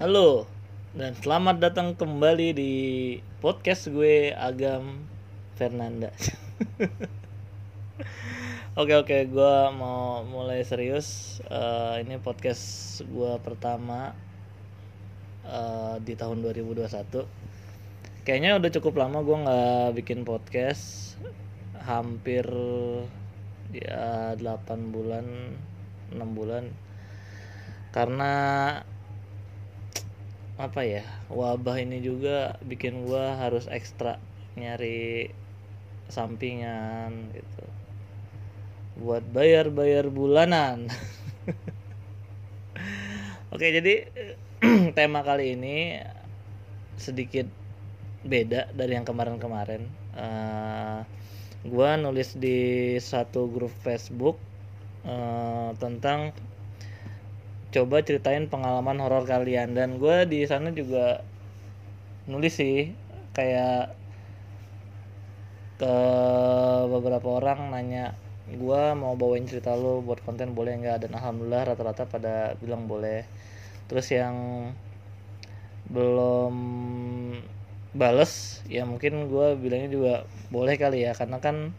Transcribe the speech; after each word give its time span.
Halo 0.00 0.48
dan 0.96 1.12
selamat 1.12 1.60
datang 1.60 1.92
kembali 1.92 2.56
di 2.56 2.72
podcast 3.44 3.92
gue 3.92 4.32
Agam 4.32 5.04
Fernanda. 5.60 6.08
oke 8.80 8.96
oke, 8.96 9.16
gue 9.28 9.54
mau 9.76 10.24
mulai 10.24 10.64
serius. 10.64 11.36
Eh, 11.44 12.00
ini 12.00 12.16
podcast 12.16 12.96
gue 13.04 13.44
pertama 13.44 14.16
eh, 15.44 16.00
di 16.00 16.16
tahun 16.16 16.48
2021. 16.48 18.24
Kayaknya 18.24 18.56
udah 18.56 18.70
cukup 18.80 19.04
lama 19.04 19.20
gue 19.20 19.36
nggak 19.36 20.00
bikin 20.00 20.24
podcast. 20.24 21.12
Hampir 21.76 22.48
ya 23.68 24.32
8 24.32 24.96
bulan, 24.96 25.28
6 26.16 26.24
bulan. 26.32 26.72
Karena 27.92 28.32
apa 30.60 30.84
ya 30.84 31.00
wabah 31.32 31.80
ini 31.80 32.04
juga 32.04 32.60
bikin 32.60 33.08
gua 33.08 33.40
harus 33.40 33.64
ekstra 33.64 34.20
nyari 34.60 35.32
sampingan 36.12 37.32
gitu. 37.32 37.64
Buat 39.00 39.24
bayar-bayar 39.32 40.12
bulanan. 40.12 40.92
Oke 43.56 43.72
jadi 43.72 44.12
tema 44.98 45.24
kali 45.24 45.56
ini 45.56 45.96
sedikit 47.00 47.48
beda 48.20 48.68
dari 48.76 49.00
yang 49.00 49.08
kemarin-kemarin. 49.08 49.88
Eh, 50.12 51.00
gua 51.64 51.96
nulis 51.96 52.36
di 52.36 53.00
satu 53.00 53.48
grup 53.48 53.72
Facebook 53.80 54.36
eh, 55.08 55.70
tentang 55.80 56.36
coba 57.70 58.02
ceritain 58.02 58.46
pengalaman 58.50 58.98
horor 59.02 59.24
kalian. 59.26 59.74
Dan 59.74 59.98
gue 60.02 60.26
di 60.26 60.44
sana 60.46 60.70
juga 60.74 61.22
nulis 62.26 62.54
sih 62.54 62.94
kayak 63.34 63.94
ke 65.80 65.96
beberapa 66.92 67.40
orang 67.40 67.72
nanya 67.72 68.12
gue 68.50 68.82
mau 68.98 69.14
bawain 69.16 69.46
cerita 69.46 69.72
lo 69.78 70.02
buat 70.02 70.20
konten 70.26 70.52
boleh 70.52 70.76
nggak? 70.82 71.06
Dan 71.06 71.14
alhamdulillah 71.16 71.74
rata-rata 71.74 72.04
pada 72.10 72.58
bilang 72.58 72.90
boleh. 72.90 73.24
Terus 73.86 74.06
yang 74.10 74.36
belum 75.90 76.54
bales 77.90 78.62
ya 78.70 78.86
mungkin 78.86 79.26
gue 79.26 79.58
bilangnya 79.58 79.90
juga 79.90 80.14
boleh 80.54 80.78
kali 80.78 81.02
ya 81.02 81.12
karena 81.18 81.42
kan 81.42 81.74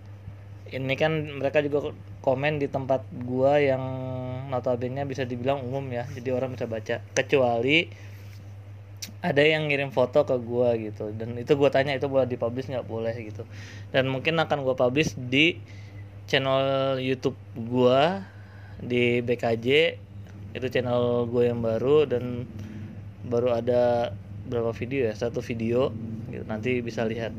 ini 0.70 0.94
kan 0.94 1.42
mereka 1.42 1.66
juga 1.66 1.90
komen 2.22 2.62
di 2.62 2.70
tempat 2.70 3.02
gua 3.26 3.58
yang 3.58 3.82
notabene 4.54 5.02
bisa 5.10 5.26
dibilang 5.26 5.66
umum 5.66 5.84
ya. 5.90 6.06
Jadi 6.14 6.30
orang 6.30 6.54
bisa 6.54 6.70
baca. 6.70 7.02
Kecuali 7.18 7.90
ada 9.26 9.42
yang 9.42 9.66
ngirim 9.66 9.90
foto 9.90 10.22
ke 10.22 10.38
gua 10.38 10.78
gitu. 10.78 11.10
Dan 11.18 11.34
itu 11.42 11.58
gua 11.58 11.74
tanya 11.74 11.98
itu 11.98 12.06
boleh 12.06 12.30
dipublish 12.30 12.70
nggak? 12.70 12.86
Boleh 12.86 13.18
gitu. 13.18 13.44
Dan 13.90 14.14
mungkin 14.14 14.38
akan 14.38 14.62
gua 14.62 14.78
publish 14.78 15.18
di 15.18 15.58
channel 16.30 17.02
YouTube 17.02 17.36
gua 17.58 18.24
di 18.78 19.26
BKJ 19.26 19.68
itu 20.52 20.68
channel 20.68 21.32
gue 21.32 21.48
yang 21.48 21.64
baru 21.64 22.04
dan 22.04 22.44
baru 23.24 23.56
ada 23.56 24.12
berapa 24.52 24.76
video 24.76 25.08
ya? 25.08 25.16
Satu 25.16 25.40
video. 25.40 25.96
Gitu. 26.28 26.44
Nanti 26.44 26.84
bisa 26.84 27.08
lihat. 27.08 27.32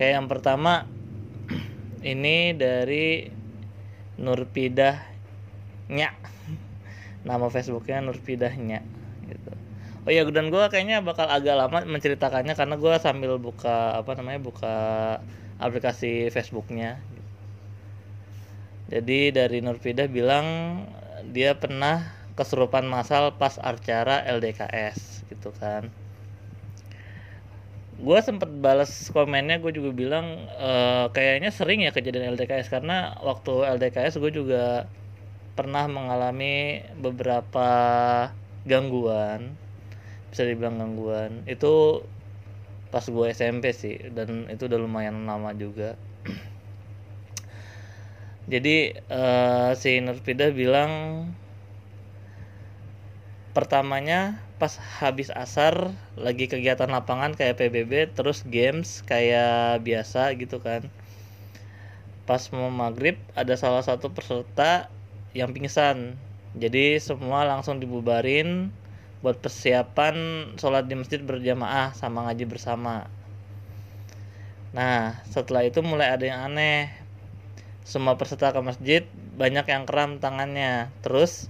Kayak 0.00 0.12
yang 0.22 0.26
pertama 0.30 0.88
ini 2.02 2.54
dari 2.54 3.26
Nurpidahnya. 4.18 6.10
Nama 7.26 7.46
Facebooknya 7.50 8.02
Nurpidahnya 8.02 8.80
gitu. 9.26 9.52
Oh 10.06 10.10
ya 10.14 10.24
dan 10.30 10.48
gue 10.48 10.64
kayaknya 10.72 11.04
bakal 11.04 11.28
agak 11.28 11.58
lama 11.58 11.84
menceritakannya 11.84 12.56
karena 12.56 12.74
gue 12.80 12.94
sambil 13.02 13.36
buka 13.36 14.00
apa 14.00 14.16
namanya 14.16 14.40
buka 14.40 14.76
aplikasi 15.60 16.32
Facebooknya. 16.32 17.02
Jadi 18.88 19.36
dari 19.36 19.60
Nurpidah 19.60 20.08
bilang 20.08 20.46
dia 21.28 21.60
pernah 21.60 22.08
kesurupan 22.38 22.88
masal 22.88 23.36
pas 23.36 23.60
acara 23.60 24.24
LDKS 24.24 25.28
gitu 25.28 25.52
kan 25.58 25.92
gue 27.98 28.18
sempet 28.22 28.46
balas 28.62 29.10
komennya 29.10 29.58
gue 29.58 29.74
juga 29.74 29.90
bilang 29.90 30.46
e, 30.54 30.70
kayaknya 31.10 31.50
sering 31.50 31.82
ya 31.82 31.90
kejadian 31.90 32.38
LDKS 32.38 32.70
karena 32.70 33.18
waktu 33.26 33.66
LDKS 33.74 34.22
gue 34.22 34.30
juga 34.30 34.86
pernah 35.58 35.90
mengalami 35.90 36.86
beberapa 36.94 37.66
gangguan 38.62 39.58
bisa 40.30 40.44
dibilang 40.44 40.78
gangguan. 40.78 41.44
Itu 41.48 42.04
pas 42.88 43.04
gue 43.04 43.26
SMP 43.32 43.76
sih 43.76 44.00
dan 44.12 44.48
itu 44.48 44.68
udah 44.68 44.78
lumayan 44.80 45.28
lama 45.28 45.52
juga. 45.56 45.96
Jadi 48.52 48.96
uh, 49.12 49.72
si 49.76 50.00
Nurpida 50.00 50.52
bilang 50.52 51.24
pertamanya 53.52 54.40
pas 54.58 54.74
habis 54.98 55.30
asar 55.30 55.94
lagi 56.18 56.50
kegiatan 56.50 56.90
lapangan 56.90 57.38
kayak 57.38 57.62
PBB 57.62 58.10
terus 58.10 58.42
games 58.42 59.06
kayak 59.06 59.80
biasa 59.86 60.34
gitu 60.34 60.58
kan. 60.58 60.90
Pas 62.26 62.42
mau 62.50 62.68
maghrib 62.68 63.16
ada 63.38 63.54
salah 63.54 63.86
satu 63.86 64.10
peserta 64.10 64.90
yang 65.32 65.54
pingsan. 65.54 66.18
Jadi 66.58 66.98
semua 66.98 67.46
langsung 67.46 67.78
dibubarin 67.78 68.74
buat 69.22 69.38
persiapan 69.38 70.14
sholat 70.58 70.90
di 70.90 70.94
masjid 70.98 71.22
berjamaah 71.22 71.94
sama 71.94 72.26
ngaji 72.26 72.44
bersama. 72.50 73.06
Nah 74.74 75.22
setelah 75.30 75.64
itu 75.70 75.78
mulai 75.86 76.10
ada 76.10 76.26
yang 76.26 76.50
aneh. 76.50 76.90
Semua 77.86 78.18
peserta 78.18 78.50
ke 78.50 78.60
masjid 78.60 79.06
banyak 79.38 79.70
yang 79.70 79.86
kram 79.86 80.18
tangannya. 80.18 80.90
Terus 81.06 81.46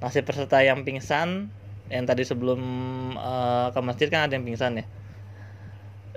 masih 0.00 0.24
peserta 0.24 0.64
yang 0.64 0.82
pingsan 0.88 1.52
yang 1.90 2.06
tadi 2.06 2.22
sebelum 2.22 2.60
uh, 3.18 3.74
ke 3.74 3.80
masjid 3.82 4.06
kan 4.06 4.30
ada 4.30 4.38
yang 4.38 4.46
pingsan 4.46 4.80
ya? 4.80 4.86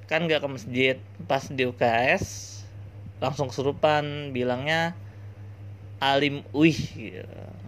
Kan 0.05 0.29
nggak 0.29 0.45
ke 0.45 0.49
masjid. 0.49 0.95
Pas 1.25 1.41
di 1.49 1.65
UKS 1.65 2.53
langsung 3.17 3.49
kesurupan 3.49 4.35
bilangnya 4.35 4.93
alim 5.97 6.43
wih 6.51 6.77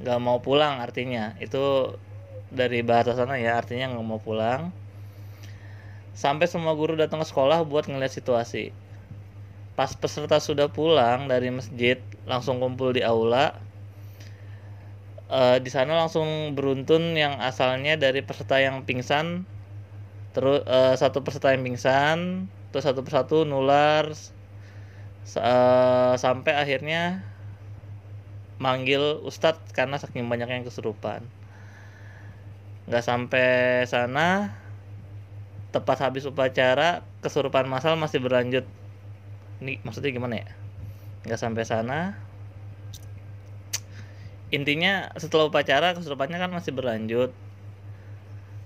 nggak 0.05 0.19
mau 0.21 0.37
pulang 0.37 0.77
artinya. 0.77 1.33
Itu 1.41 1.97
dari 2.53 2.85
bahasa 2.85 3.17
sana 3.17 3.41
ya 3.41 3.57
artinya 3.57 3.97
nggak 3.97 4.05
mau 4.05 4.21
pulang. 4.21 4.69
Sampai 6.13 6.45
semua 6.45 6.77
guru 6.77 6.93
datang 6.95 7.19
ke 7.19 7.27
sekolah 7.27 7.65
buat 7.65 7.89
ngeliat 7.89 8.13
situasi. 8.13 8.71
Pas 9.75 9.91
peserta 9.97 10.39
sudah 10.39 10.71
pulang 10.71 11.27
dari 11.27 11.51
masjid 11.51 11.99
langsung 12.23 12.61
kumpul 12.63 12.95
di 12.95 13.03
aula 13.03 13.64
uh, 15.29 15.57
di 15.61 15.69
sana 15.73 15.93
langsung 16.05 16.55
beruntun 16.57 17.15
yang 17.17 17.39
asalnya 17.41 17.97
dari 17.97 18.21
peserta 18.25 18.59
yang 18.61 18.85
pingsan. 18.87 19.45
Terus 20.35 20.61
uh, 20.67 20.95
satu 20.99 21.23
peserta 21.23 21.51
yang 21.55 21.63
pingsan 21.63 22.49
terus 22.71 22.83
satu 22.91 23.01
persatu 23.07 23.47
nular 23.47 24.11
uh, 24.11 24.17
sampai 26.19 26.53
akhirnya 26.59 27.23
manggil 28.59 29.23
ustadz 29.23 29.71
karena 29.71 29.95
saking 29.99 30.27
banyak 30.27 30.47
yang 30.51 30.63
kesurupan. 30.67 31.23
Nggak 32.87 33.03
sampai 33.03 33.49
sana 33.89 34.51
tepat 35.73 35.97
habis 36.03 36.23
upacara 36.27 37.03
kesurupan 37.23 37.67
masal 37.67 37.95
masih 37.99 38.19
berlanjut. 38.23 38.63
Ini 39.63 39.79
maksudnya 39.83 40.11
gimana 40.11 40.35
ya? 40.43 40.47
Nggak 41.25 41.39
sampai 41.41 41.63
sana 41.67 41.99
intinya 44.55 45.11
setelah 45.19 45.51
upacara 45.51 45.91
kesurupannya 45.97 46.39
kan 46.39 46.51
masih 46.51 46.71
berlanjut. 46.71 47.31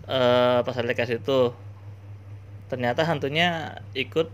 Uh, 0.09 0.61
pas 0.65 0.77
LDKS 0.77 1.21
itu. 1.21 1.53
Ternyata 2.69 3.01
hantunya 3.09 3.77
ikut 3.97 4.29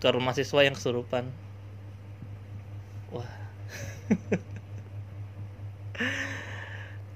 ke 0.00 0.08
rumah 0.12 0.36
siswa 0.36 0.60
yang 0.64 0.76
kesurupan. 0.76 1.24
Wah. 3.12 3.28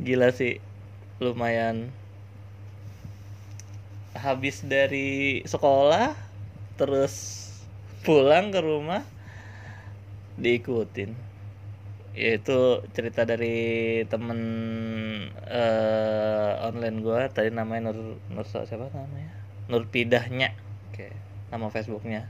Gila 0.05 0.29
sih. 0.33 0.61
Lumayan. 1.21 1.91
Habis 4.17 4.65
dari 4.67 5.43
sekolah 5.47 6.15
terus 6.79 7.15
pulang 8.07 8.55
ke 8.55 8.61
rumah 8.63 9.03
diikutin 10.39 11.28
yaitu 12.19 12.83
cerita 12.99 13.23
dari 13.23 14.03
temen 14.11 14.41
uh, 15.47 16.67
online 16.67 16.99
gue 16.99 17.21
tadi 17.31 17.55
namanya 17.55 17.95
Nur 17.95 18.19
Nur 18.35 18.43
siapa 18.43 18.91
namanya? 18.91 19.31
Nur 19.71 19.87
Pidahnya. 19.87 20.51
Oke 20.91 21.15
nama 21.55 21.71
Facebooknya. 21.71 22.27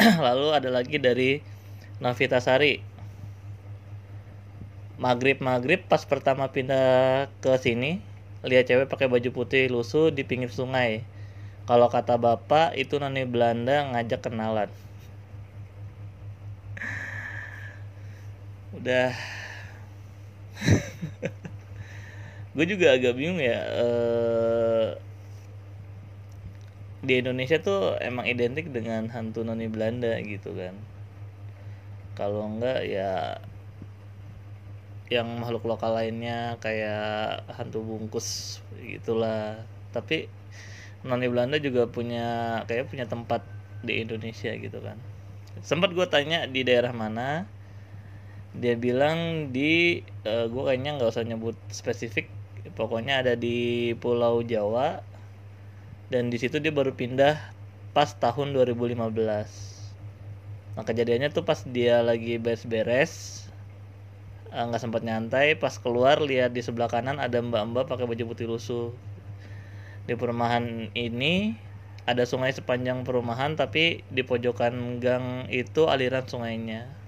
Lalu 0.24 0.46
ada 0.56 0.72
lagi 0.72 0.96
dari 0.96 1.44
Novita 2.00 2.40
Sari. 2.40 2.80
Maghrib 4.96 5.44
maghrib 5.44 5.84
pas 5.84 6.00
pertama 6.08 6.48
pindah 6.48 7.28
ke 7.44 7.52
sini 7.60 8.00
lihat 8.42 8.66
cewek 8.66 8.88
pakai 8.90 9.06
baju 9.06 9.30
putih 9.36 9.68
lusuh 9.68 10.08
di 10.08 10.24
pinggir 10.24 10.48
sungai. 10.48 11.04
Kalau 11.68 11.92
kata 11.92 12.16
bapak 12.16 12.74
itu 12.74 12.96
noni 12.96 13.28
Belanda 13.28 13.92
ngajak 13.92 14.32
kenalan 14.32 14.72
udah. 18.82 19.14
Gue 22.54 22.66
juga 22.68 22.92
agak 22.92 23.16
bingung 23.16 23.40
ya 23.40 23.58
eh, 23.64 24.86
di 27.02 27.14
Indonesia 27.18 27.58
tuh 27.58 27.98
emang 27.98 28.26
identik 28.30 28.66
dengan 28.70 29.10
hantu 29.14 29.42
noni 29.42 29.66
Belanda 29.66 30.12
gitu 30.22 30.50
kan. 30.54 30.74
Kalau 32.12 32.44
enggak 32.44 32.84
ya 32.84 33.40
yang 35.12 35.28
makhluk 35.36 35.68
lokal 35.68 35.92
lainnya 35.98 36.56
kayak 36.64 37.44
hantu 37.56 37.84
bungkus 37.84 38.58
gitulah. 38.80 39.60
Tapi 39.92 40.24
noni 41.06 41.26
Belanda 41.32 41.58
juga 41.60 41.88
punya 41.90 42.62
kayak 42.68 42.88
punya 42.90 43.06
tempat 43.08 43.42
di 43.86 44.02
Indonesia 44.04 44.52
gitu 44.56 44.78
kan. 44.80 44.98
Sempat 45.60 45.92
gue 45.92 46.06
tanya 46.08 46.48
di 46.48 46.62
daerah 46.64 46.92
mana 46.96 47.44
dia 48.52 48.76
bilang 48.76 49.48
di 49.48 50.04
uh, 50.28 50.44
gue 50.44 50.62
kayaknya 50.68 51.00
nggak 51.00 51.08
usah 51.08 51.24
nyebut 51.24 51.56
spesifik 51.72 52.28
pokoknya 52.76 53.24
ada 53.24 53.32
di 53.32 53.92
Pulau 53.96 54.44
Jawa 54.44 55.00
dan 56.12 56.28
di 56.28 56.36
situ 56.36 56.60
dia 56.60 56.68
baru 56.68 56.92
pindah 56.92 57.40
pas 57.96 58.12
tahun 58.12 58.52
2015 58.52 58.92
nah 60.76 60.84
kejadiannya 60.84 61.32
tuh 61.32 61.48
pas 61.48 61.64
dia 61.64 62.04
lagi 62.04 62.36
beres-beres 62.36 63.44
eh, 64.52 64.56
nggak 64.56 64.76
-beres, 64.76 64.84
sempat 64.84 65.00
nyantai 65.00 65.56
pas 65.56 65.72
keluar 65.80 66.20
lihat 66.20 66.52
di 66.52 66.60
sebelah 66.60 66.92
kanan 66.92 67.16
ada 67.20 67.40
mbak-mbak 67.40 67.88
pakai 67.88 68.04
baju 68.04 68.24
putih 68.32 68.48
lusuh. 68.48 68.92
Di 70.04 70.12
perumahan 70.18 70.92
ini 70.92 71.56
ada 72.04 72.24
sungai 72.26 72.52
sepanjang 72.52 73.04
perumahan 73.06 73.54
tapi 73.54 74.02
di 74.10 74.24
pojokan 74.26 74.98
gang 74.98 75.46
itu 75.52 75.86
aliran 75.86 76.26
sungainya 76.26 77.01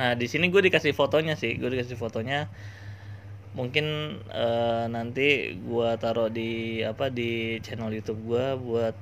nah 0.00 0.16
di 0.16 0.24
sini 0.24 0.48
gue 0.48 0.64
dikasih 0.64 0.96
fotonya 0.96 1.36
sih 1.36 1.60
gue 1.60 1.68
dikasih 1.68 2.00
fotonya. 2.00 2.48
Mungkin 3.52 4.16
uh, 4.32 4.86
nanti 4.88 5.58
gue 5.58 5.88
taruh 6.00 6.32
di 6.32 6.80
apa 6.86 7.12
di 7.12 7.60
channel 7.60 7.92
YouTube 7.92 8.24
gue 8.24 8.46
buat 8.56 8.96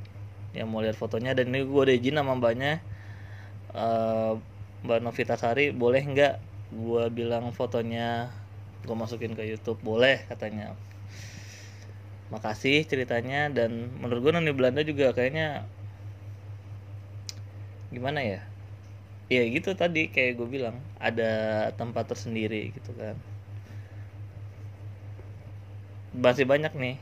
yang 0.58 0.66
mau 0.72 0.82
lihat 0.82 0.98
fotonya. 0.98 1.38
Dan 1.38 1.54
ini 1.54 1.62
gue 1.62 1.82
udah 1.86 1.94
izin 1.94 2.18
sama 2.18 2.34
mbaknya 2.34 2.82
uh, 3.78 4.34
mbak 4.82 4.98
Novita 5.06 5.38
Sari 5.38 5.70
boleh 5.70 6.02
nggak 6.02 6.34
gue 6.74 7.04
bilang 7.14 7.54
fotonya? 7.54 8.34
Gue 8.82 8.96
masukin 8.98 9.38
ke 9.38 9.46
YouTube 9.46 9.78
boleh 9.86 10.26
katanya. 10.26 10.74
Makasih 12.34 12.82
ceritanya 12.90 13.54
dan 13.54 13.94
menurut 14.02 14.20
gue 14.26 14.32
noni 14.34 14.50
Belanda 14.50 14.82
juga 14.82 15.14
kayaknya 15.14 15.62
gimana 17.88 18.20
ya 18.20 18.40
ya 19.28 19.44
gitu 19.44 19.76
tadi 19.76 20.08
kayak 20.08 20.40
gue 20.40 20.48
bilang 20.48 20.80
ada 20.96 21.68
tempat 21.76 22.08
tersendiri 22.08 22.72
gitu 22.72 22.96
kan. 22.96 23.16
Masih 26.16 26.48
banyak 26.48 26.72
nih. 26.72 26.96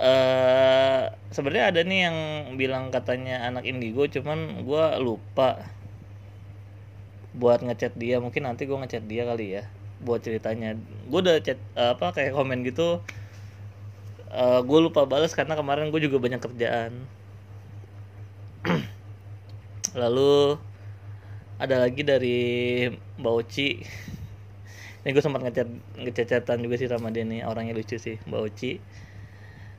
Uh, 0.00 1.12
sebenarnya 1.28 1.64
ada 1.68 1.80
nih 1.84 2.00
yang 2.08 2.18
bilang 2.56 2.88
katanya 2.88 3.44
anak 3.44 3.68
indigo 3.68 4.08
cuman 4.08 4.64
gue 4.64 4.84
lupa 5.04 5.60
buat 7.36 7.60
ngechat 7.60 7.92
dia. 8.00 8.16
Mungkin 8.24 8.48
nanti 8.48 8.64
gue 8.64 8.80
ngechat 8.80 9.04
dia 9.04 9.28
kali 9.28 9.60
ya 9.60 9.68
buat 10.00 10.24
ceritanya. 10.24 10.80
Gue 11.12 11.20
udah 11.20 11.44
chat 11.44 11.60
uh, 11.76 11.92
apa 11.92 12.16
kayak 12.16 12.32
komen 12.32 12.64
gitu. 12.64 13.04
Uh, 14.32 14.64
gue 14.64 14.78
lupa 14.80 15.04
balas 15.04 15.36
karena 15.36 15.52
kemarin 15.60 15.92
gue 15.92 16.00
juga 16.00 16.16
banyak 16.16 16.40
kerjaan 16.40 17.04
lalu 19.94 20.58
ada 21.60 21.76
lagi 21.82 22.02
dari 22.06 22.38
Mbak 23.20 23.34
Oci. 23.44 23.68
Ini 25.00 25.08
gue 25.16 25.24
sempat 25.24 25.44
ngechat 25.44 25.68
ngechat-chatan 25.96 26.60
juga 26.64 26.76
sih 26.76 26.88
sama 26.88 27.08
dia 27.12 27.24
nih 27.24 27.44
orangnya 27.44 27.76
lucu 27.76 27.96
sih 27.96 28.16
Mbak 28.28 28.40
Oci. 28.40 28.80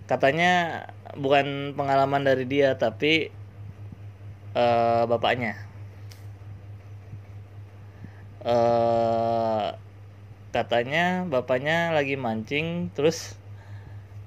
Katanya 0.09 0.85
bukan 1.15 1.77
pengalaman 1.77 2.25
dari 2.25 2.45
dia 2.45 2.75
tapi 2.77 3.31
uh, 4.53 5.03
bapaknya. 5.09 5.57
Uh, 8.41 9.77
katanya 10.51 11.23
bapaknya 11.29 11.93
lagi 11.93 12.17
mancing 12.17 12.89
terus 12.97 13.37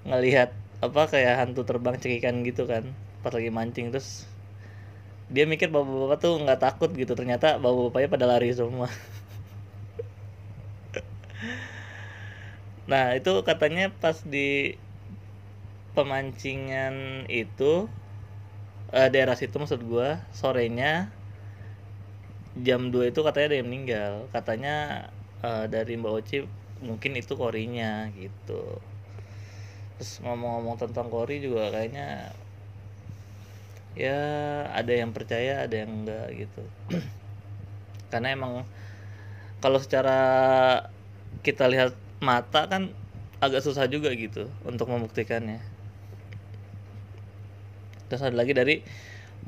ngelihat 0.07 0.55
apa 0.81 1.11
kayak 1.11 1.43
hantu 1.43 1.67
terbang 1.67 1.99
cekikan 1.99 2.47
gitu 2.47 2.65
kan 2.65 2.95
pas 3.27 3.35
lagi 3.35 3.51
mancing 3.51 3.91
terus 3.91 4.31
dia 5.33 5.45
mikir 5.49 5.73
bapak-bapak 5.73 6.19
tuh 6.21 6.35
nggak 6.43 6.61
takut 6.61 6.91
gitu. 6.93 7.13
Ternyata 7.17 7.57
bapak-bapaknya 7.61 8.09
pada 8.13 8.27
lari 8.29 8.53
semua. 8.53 8.89
Nah 12.85 13.17
itu 13.17 13.33
katanya 13.49 13.89
pas 13.89 14.21
di 14.21 14.77
pemancingan 15.97 17.25
itu 17.33 17.89
uh, 18.93 19.09
daerah 19.09 19.33
situ 19.39 19.57
maksud 19.57 19.81
gua 19.89 20.21
sorenya 20.37 21.09
jam 22.61 22.93
2 22.93 23.11
itu 23.11 23.21
katanya 23.25 23.47
ada 23.49 23.59
yang 23.59 23.69
meninggal. 23.73 24.13
Katanya 24.31 25.09
uh, 25.41 25.65
dari 25.67 25.97
Mbak 25.97 26.13
Oci 26.13 26.39
mungkin 26.85 27.17
itu 27.17 27.33
korinya 27.35 28.13
gitu. 28.13 28.79
Terus 29.97 30.21
ngomong-ngomong 30.21 30.77
tentang 30.77 31.09
kori 31.09 31.41
juga 31.41 31.71
kayaknya 31.73 32.37
ya 33.95 34.19
ada 34.75 34.91
yang 34.91 35.15
percaya 35.15 35.67
ada 35.67 35.75
yang 35.87 36.03
enggak 36.03 36.27
gitu. 36.35 36.63
Karena 38.11 38.35
emang 38.35 38.67
kalau 39.63 39.79
secara 39.81 40.19
kita 41.41 41.67
lihat 41.71 41.95
mata 42.21 42.67
kan 42.67 42.91
agak 43.39 43.63
susah 43.63 43.87
juga 43.87 44.11
gitu 44.15 44.51
untuk 44.67 44.91
membuktikannya. 44.91 45.63
Terus 48.11 48.23
ada 48.23 48.37
lagi 48.37 48.53
dari 48.53 48.85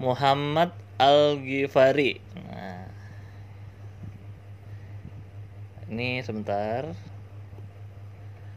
Muhammad 0.00 0.72
Al 0.96 1.38
Ghifari 1.42 2.19
nah. 2.34 2.88
Ini 5.87 6.18
sebentar. 6.26 6.90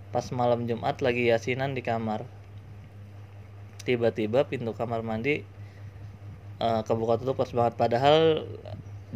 Pas 0.09 0.25
malam 0.33 0.65
Jumat 0.65 0.97
lagi 1.05 1.29
yasinan 1.29 1.77
di 1.77 1.85
kamar. 1.85 2.25
Tiba-tiba 3.85 4.49
pintu 4.49 4.73
kamar 4.73 5.05
mandi 5.05 5.45
uh, 6.63 6.81
kebuka 6.87 7.13
tutup 7.19 7.35
pas 7.39 7.51
banget. 7.57 7.73
Padahal 7.81 8.17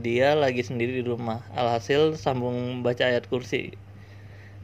dia 0.05 0.33
lagi 0.43 0.61
sendiri 0.65 0.91
di 0.99 1.03
rumah. 1.05 1.39
Alhasil 1.53 2.17
sambung 2.17 2.81
baca 2.85 3.03
ayat 3.11 3.25
kursi. 3.31 3.75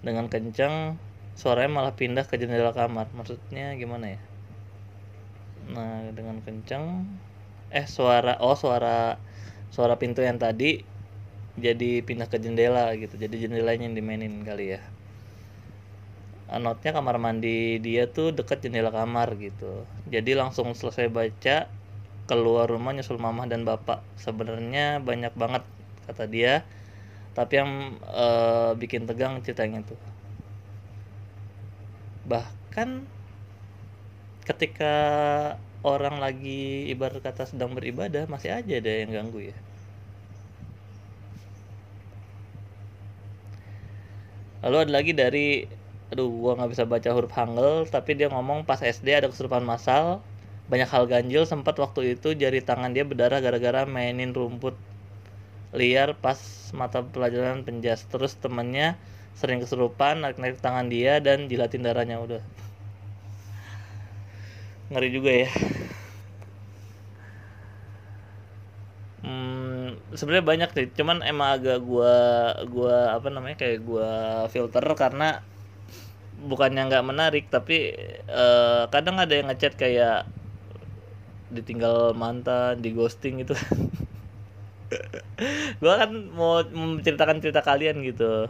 Dengan 0.05 0.25
kencang 0.31 0.95
suaranya 1.39 1.71
malah 1.77 1.93
pindah 1.99 2.25
ke 2.25 2.35
jendela 2.41 2.71
kamar. 2.73 3.07
Maksudnya 3.17 3.75
gimana 3.81 4.05
ya? 4.15 4.19
Nah 5.69 6.09
dengan 6.17 6.41
kencang 6.41 6.85
eh 7.69 7.85
suara 7.85 8.41
oh 8.41 8.57
suara 8.57 9.21
suara 9.69 9.93
pintu 10.01 10.25
yang 10.25 10.41
tadi 10.41 10.81
jadi 11.59 12.01
pindah 12.07 12.27
ke 12.31 12.37
jendela 12.41 12.95
gitu. 12.97 13.15
Jadi 13.23 13.35
jendelanya 13.43 13.83
yang 13.87 13.95
dimainin 13.99 14.41
kali 14.47 14.75
ya. 14.75 14.81
Notnya 16.49 16.91
kamar 16.97 17.21
mandi 17.21 17.77
dia 17.85 18.09
tuh 18.09 18.33
deket 18.33 18.65
jendela 18.65 18.89
kamar 18.89 19.37
gitu. 19.37 19.85
Jadi 20.09 20.33
langsung 20.33 20.73
selesai 20.73 21.05
baca 21.13 21.69
keluar 22.29 22.69
rumah 22.69 22.93
nyusul 22.93 23.17
mamah 23.17 23.49
dan 23.49 23.65
bapak. 23.65 23.99
Sebenarnya 24.21 25.01
banyak 25.01 25.33
banget 25.33 25.63
kata 26.05 26.25
dia. 26.29 26.53
Tapi 27.37 27.53
yang 27.59 27.71
uh, 28.05 28.71
bikin 28.77 29.09
tegang 29.09 29.41
ceritanya 29.41 29.81
tuh. 29.89 29.97
Bahkan 32.29 32.89
ketika 34.45 34.93
orang 35.81 36.21
lagi 36.21 36.89
ibarat 36.93 37.21
kata 37.25 37.49
sedang 37.49 37.71
beribadah 37.77 38.29
masih 38.29 38.53
aja 38.53 38.73
ada 38.81 38.91
yang 39.01 39.11
ganggu 39.17 39.49
ya. 39.49 39.57
Lalu 44.63 44.75
ada 44.83 44.91
lagi 44.91 45.11
dari 45.15 45.45
aduh 46.11 46.27
gua 46.41 46.51
nggak 46.57 46.71
bisa 46.73 46.83
baca 46.89 47.09
huruf 47.15 47.31
hangul 47.37 47.85
tapi 47.85 48.17
dia 48.17 48.27
ngomong 48.33 48.65
pas 48.65 48.81
SD 48.81 49.07
ada 49.13 49.29
kesurupan 49.29 49.61
massal 49.61 50.25
banyak 50.71 50.89
hal 50.93 51.03
ganjil 51.13 51.43
sempat 51.51 51.75
waktu 51.83 52.01
itu 52.15 52.29
jari 52.41 52.59
tangan 52.69 52.91
dia 52.95 53.03
berdarah 53.09 53.39
gara-gara 53.45 53.81
mainin 53.95 54.31
rumput 54.37 54.75
liar 55.79 56.09
pas 56.23 56.39
mata 56.79 56.99
pelajaran 57.13 57.65
penjas. 57.67 58.05
Terus 58.11 58.33
temennya 58.43 58.87
sering 59.39 59.59
kesurupan 59.63 60.21
narik-narik 60.21 60.59
tangan 60.65 60.87
dia 60.93 61.13
dan 61.25 61.37
jilatin 61.51 61.85
darahnya. 61.85 62.17
Udah. 62.25 62.41
Ngeri 64.89 65.09
juga 65.13 65.31
ya. 65.45 65.49
Hmm, 69.19 69.99
sebenarnya 70.15 70.45
banyak 70.51 70.69
sih. 70.75 70.87
Cuman 70.97 71.17
emang 71.31 71.49
agak 71.59 71.77
gua 71.83 72.13
gua 72.73 72.95
apa 73.17 73.27
namanya 73.33 73.55
kayak 73.61 73.79
gua 73.83 74.09
filter 74.53 74.85
karena 74.95 75.43
bukannya 76.39 76.81
nggak 76.87 77.07
menarik 77.09 77.45
tapi 77.51 77.93
eh, 78.41 78.83
kadang 78.93 79.19
ada 79.19 79.33
yang 79.35 79.47
ngechat 79.51 79.73
kayak 79.75 80.23
ditinggal 81.49 82.13
mantan 82.13 82.81
di 82.81 82.93
ghosting 82.93 83.41
gitu. 83.43 83.57
Gue 85.81 85.93
kan 85.93 86.11
mau 86.33 86.61
menceritakan 86.65 87.41
cerita 87.41 87.61
kalian 87.61 88.01
gitu. 88.05 88.49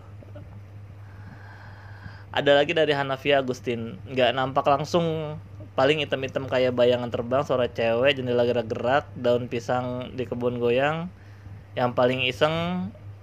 Ada 2.29 2.61
lagi 2.61 2.77
dari 2.77 2.93
Hanafia 2.93 3.41
Agustin. 3.41 3.97
Nggak 4.05 4.31
nampak 4.37 4.65
langsung. 4.69 5.37
Paling 5.77 6.03
hitam-hitam 6.03 6.43
kayak 6.51 6.75
bayangan 6.75 7.07
terbang 7.07 7.41
suara 7.47 7.71
cewek 7.71 8.19
jendela 8.19 8.43
gerak-gerak 8.43 9.07
daun 9.15 9.47
pisang 9.47 10.11
di 10.17 10.27
kebun 10.27 10.59
goyang. 10.59 11.07
Yang 11.79 11.91
paling 11.95 12.19
iseng 12.27 12.55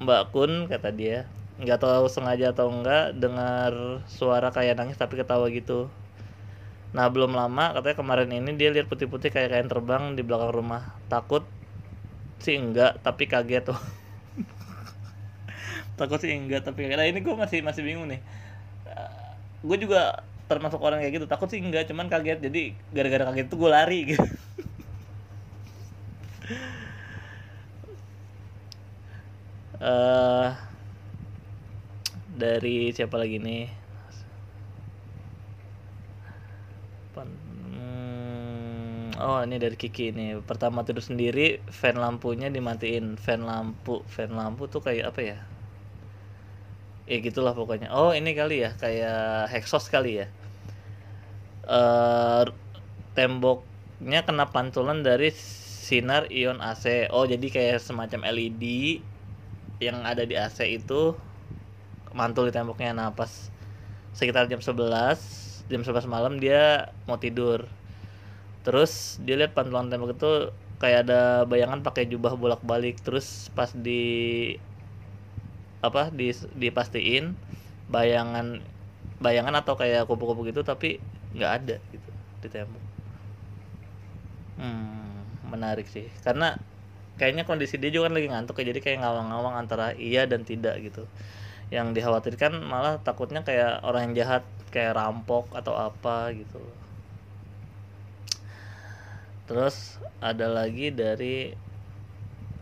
Mbak 0.03 0.23
Kun 0.33 0.53
kata 0.73 0.91
dia. 0.93 1.29
Nggak 1.61 1.81
tahu 1.85 2.07
sengaja 2.09 2.53
atau 2.53 2.69
enggak 2.73 3.13
dengar 3.17 4.05
suara 4.09 4.49
kayak 4.53 4.77
nangis 4.81 4.97
tapi 5.01 5.21
ketawa 5.21 5.49
gitu 5.53 5.89
nah 6.97 7.07
belum 7.13 7.37
lama 7.37 7.77
katanya 7.77 7.97
kemarin 8.01 8.31
ini 8.33 8.57
dia 8.57 8.73
lihat 8.73 8.89
putih-putih 8.89 9.29
kayak 9.29 9.53
kain 9.53 9.69
terbang 9.69 10.17
di 10.17 10.23
belakang 10.25 10.53
rumah. 10.57 10.83
Takut 11.13 11.45
sih 12.41 12.57
enggak 12.57 13.05
tapi 13.05 13.29
kaget 13.29 13.69
tuh. 13.69 13.81
Takut 16.01 16.19
sih 16.25 16.33
enggak 16.33 16.65
tapi 16.65 16.89
kaget. 16.89 16.97
Nah 16.97 17.07
ini 17.09 17.21
gue 17.21 17.35
masih 17.37 17.61
masih 17.61 17.83
bingung 17.85 18.09
nih. 18.09 18.21
Gue 19.61 19.77
juga 19.77 20.25
termasuk 20.47 20.79
orang 20.79 21.03
kayak 21.03 21.19
gitu 21.19 21.27
takut 21.27 21.51
sih 21.51 21.61
enggak 21.61 21.85
cuman 21.91 22.09
kaget. 22.09 22.39
Jadi 22.41 22.63
gara-gara 22.97 23.29
kaget 23.33 23.47
tuh 23.53 23.59
gue 23.61 23.71
lari 23.71 24.01
gitu. 24.17 24.25
Eh 29.77 30.51
dari 32.37 32.93
siapa 32.93 33.17
lagi 33.17 33.41
nih 33.41 33.86
Pan- 37.17 37.41
hmm, 37.75 39.17
oh 39.27 39.39
ini 39.47 39.57
dari 39.65 39.77
Kiki 39.83 40.07
nih 40.19 40.31
pertama 40.49 40.79
tidur 40.87 41.05
sendiri 41.11 41.47
fan 41.79 41.97
lampunya 42.05 42.49
dimatiin. 42.57 43.07
Fan 43.25 43.41
lampu 43.51 43.95
fan 44.15 44.31
lampu 44.41 44.63
tuh 44.73 44.81
kayak 44.87 45.05
apa 45.11 45.21
ya? 45.31 45.39
Ya 47.07 47.17
gitulah 47.23 47.55
pokoknya. 47.55 47.89
Oh 47.95 48.11
ini 48.11 48.35
kali 48.35 48.67
ya 48.67 48.71
kayak 48.83 49.51
hexos 49.55 49.87
kali 49.95 50.13
ya. 50.23 50.27
Eh 51.67 52.45
temboknya 53.17 54.21
kena 54.29 54.47
pantulan 54.55 55.01
dari 55.03 55.31
sinar 55.87 56.29
ion 56.31 56.59
AC 56.61 57.09
oh 57.15 57.25
jadi 57.27 57.47
kayak 57.49 57.79
semacam 57.83 58.21
LED 58.27 58.63
yang 59.81 60.03
ada 60.05 60.25
di 60.25 60.35
AC 60.37 60.59
itu 60.79 61.15
mantul 62.17 62.49
di 62.49 62.53
temboknya. 62.55 62.93
Nah 62.97 63.09
pas 63.13 63.51
sekitar 64.17 64.49
jam 64.51 64.61
11 64.63 65.46
jam 65.71 65.83
11 65.83 66.07
malam 66.07 66.39
dia 66.39 66.91
mau 67.09 67.19
tidur. 67.19 67.67
Terus 68.67 69.19
dia 69.23 69.39
lihat 69.39 69.55
pantulan 69.55 69.91
tembok 69.91 70.19
itu 70.19 70.33
kayak 70.83 71.09
ada 71.09 71.21
bayangan 71.47 71.83
pakai 71.87 72.07
jubah 72.11 72.35
bolak-balik. 72.35 72.99
Terus 73.03 73.51
pas 73.55 73.71
di 73.71 74.55
apa 75.85 76.11
di 76.11 76.35
dipastiin 76.59 77.37
bayangan 77.87 78.59
bayangan 79.23 79.55
atau 79.63 79.79
kayak 79.79 80.11
kupu-kupu 80.11 80.51
gitu 80.51 80.67
tapi 80.67 80.99
nggak 81.37 81.53
ada 81.63 81.77
gitu 81.95 82.11
di 82.43 82.49
tembok. 82.51 82.85
Hmm 84.59 85.23
menarik 85.47 85.87
sih. 85.87 86.11
Karena 86.27 86.59
kayaknya 87.17 87.49
kondisi 87.49 87.81
dia 87.81 87.89
juga 87.89 88.13
kan 88.13 88.15
lagi 88.19 88.29
ngantuk 88.29 88.61
ya 88.61 88.65
jadi 88.77 88.81
kayak 88.85 88.99
ngawang-ngawang 89.01 89.55
antara 89.57 89.97
iya 89.97 90.29
dan 90.29 90.45
tidak 90.45 90.77
gitu 90.85 91.09
yang 91.75 91.91
dikhawatirkan 91.91 92.63
malah 92.63 93.03
takutnya 93.03 93.43
kayak 93.43 93.83
orang 93.83 94.11
yang 94.11 94.15
jahat 94.27 94.45
kayak 94.71 94.95
rampok 94.95 95.51
atau 95.51 95.75
apa 95.75 96.31
gitu. 96.35 96.63
Terus 99.47 99.99
ada 100.19 100.47
lagi 100.51 100.91
dari 100.91 101.55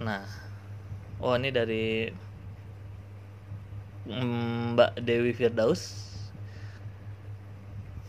nah 0.01 0.27
oh 1.23 1.37
ini 1.37 1.49
dari 1.49 2.13
Mbak 4.05 5.01
Dewi 5.01 5.33
Firdaus. 5.33 6.13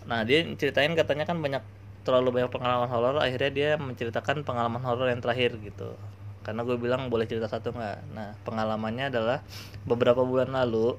Nah 0.08 0.24
dia 0.28 0.44
ceritain 0.60 0.92
katanya 0.96 1.24
kan 1.28 1.40
banyak 1.40 1.64
terlalu 2.06 2.40
banyak 2.40 2.52
pengalaman 2.54 2.88
horor 2.88 3.18
akhirnya 3.18 3.52
dia 3.52 3.70
menceritakan 3.82 4.46
pengalaman 4.46 4.84
horor 4.86 5.10
yang 5.10 5.20
terakhir 5.20 5.58
gitu 5.58 5.98
karena 6.46 6.62
gue 6.62 6.78
bilang 6.78 7.10
boleh 7.10 7.25
cerita 7.25 7.50
satu 7.50 7.74
nggak? 7.74 8.14
Nah 8.14 8.38
pengalamannya 8.46 9.10
adalah 9.10 9.42
beberapa 9.82 10.22
bulan 10.22 10.54
lalu 10.54 10.94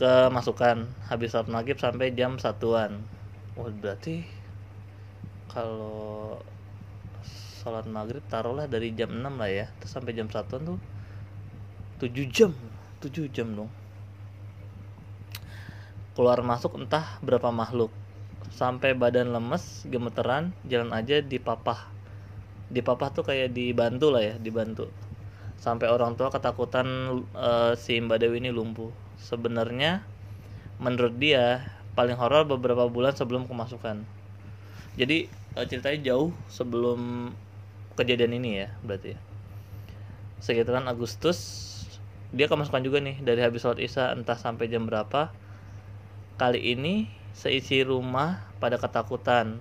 ke 0.00 0.32
masukan 0.32 0.88
habis 1.12 1.36
sholat 1.36 1.52
maghrib 1.52 1.76
sampai 1.76 2.16
jam 2.16 2.40
satuan. 2.40 3.04
Wah 3.60 3.68
berarti 3.68 4.24
kalau 5.52 6.40
sholat 7.60 7.84
maghrib 7.84 8.24
taruhlah 8.32 8.64
dari 8.64 8.96
jam 8.96 9.12
6 9.12 9.20
lah 9.36 9.50
ya. 9.52 9.66
Terus 9.80 9.92
sampai 9.92 10.16
jam 10.16 10.32
satuan 10.32 10.64
tuh 10.64 10.80
7 12.00 12.08
jam. 12.32 12.56
7 13.04 13.28
jam 13.28 13.52
dong. 13.52 13.68
Keluar 16.16 16.40
masuk 16.40 16.80
entah 16.80 17.20
berapa 17.20 17.52
makhluk. 17.52 17.92
Sampai 18.48 18.96
badan 18.96 19.32
lemes 19.32 19.84
gemeteran 19.84 20.56
jalan 20.64 20.92
aja 20.96 21.20
dipapah 21.20 21.95
dipapah 22.66 23.14
tuh 23.14 23.24
kayak 23.26 23.54
dibantu 23.54 24.10
lah 24.10 24.22
ya 24.22 24.34
dibantu. 24.38 24.90
Sampai 25.56 25.88
orang 25.88 26.18
tua 26.18 26.28
ketakutan 26.28 26.86
eh, 27.34 27.72
si 27.78 27.98
Mbak 27.98 28.18
Dewi 28.20 28.42
ini 28.42 28.50
lumpuh. 28.50 28.90
Sebenarnya 29.16 30.04
menurut 30.76 31.16
dia 31.16 31.64
paling 31.96 32.18
horor 32.18 32.44
beberapa 32.44 32.86
bulan 32.90 33.16
sebelum 33.16 33.48
kemasukan. 33.48 34.04
Jadi 34.98 35.30
eh, 35.30 35.66
ceritanya 35.66 36.14
jauh 36.14 36.30
sebelum 36.52 37.32
kejadian 37.96 38.36
ini 38.36 38.66
ya 38.66 38.68
berarti 38.84 39.16
ya. 39.16 39.20
Sekitaran 40.42 40.84
Agustus 40.84 41.72
dia 42.34 42.50
kemasukan 42.50 42.82
juga 42.84 43.00
nih 43.00 43.22
dari 43.24 43.40
habis 43.40 43.64
sholat 43.64 43.80
isya 43.80 44.12
entah 44.12 44.36
sampai 44.36 44.68
jam 44.68 44.84
berapa. 44.84 45.32
Kali 46.36 46.60
ini 46.76 47.08
seisi 47.32 47.80
rumah 47.80 48.44
pada 48.60 48.76
ketakutan 48.76 49.56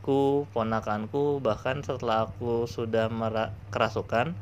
adekku 0.00 0.48
ponakanku 0.56 1.44
bahkan 1.44 1.84
setelah 1.84 2.24
aku 2.24 2.64
sudah 2.64 3.12
kerasukan 3.68 4.32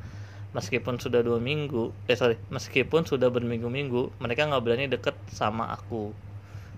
meskipun 0.54 1.02
sudah 1.02 1.18
dua 1.26 1.42
minggu 1.42 1.90
eh 2.06 2.14
sorry 2.14 2.38
meskipun 2.54 3.02
sudah 3.02 3.26
berminggu-minggu 3.26 4.22
mereka 4.22 4.46
nggak 4.46 4.62
berani 4.62 4.86
deket 4.86 5.18
sama 5.34 5.74
aku. 5.74 6.14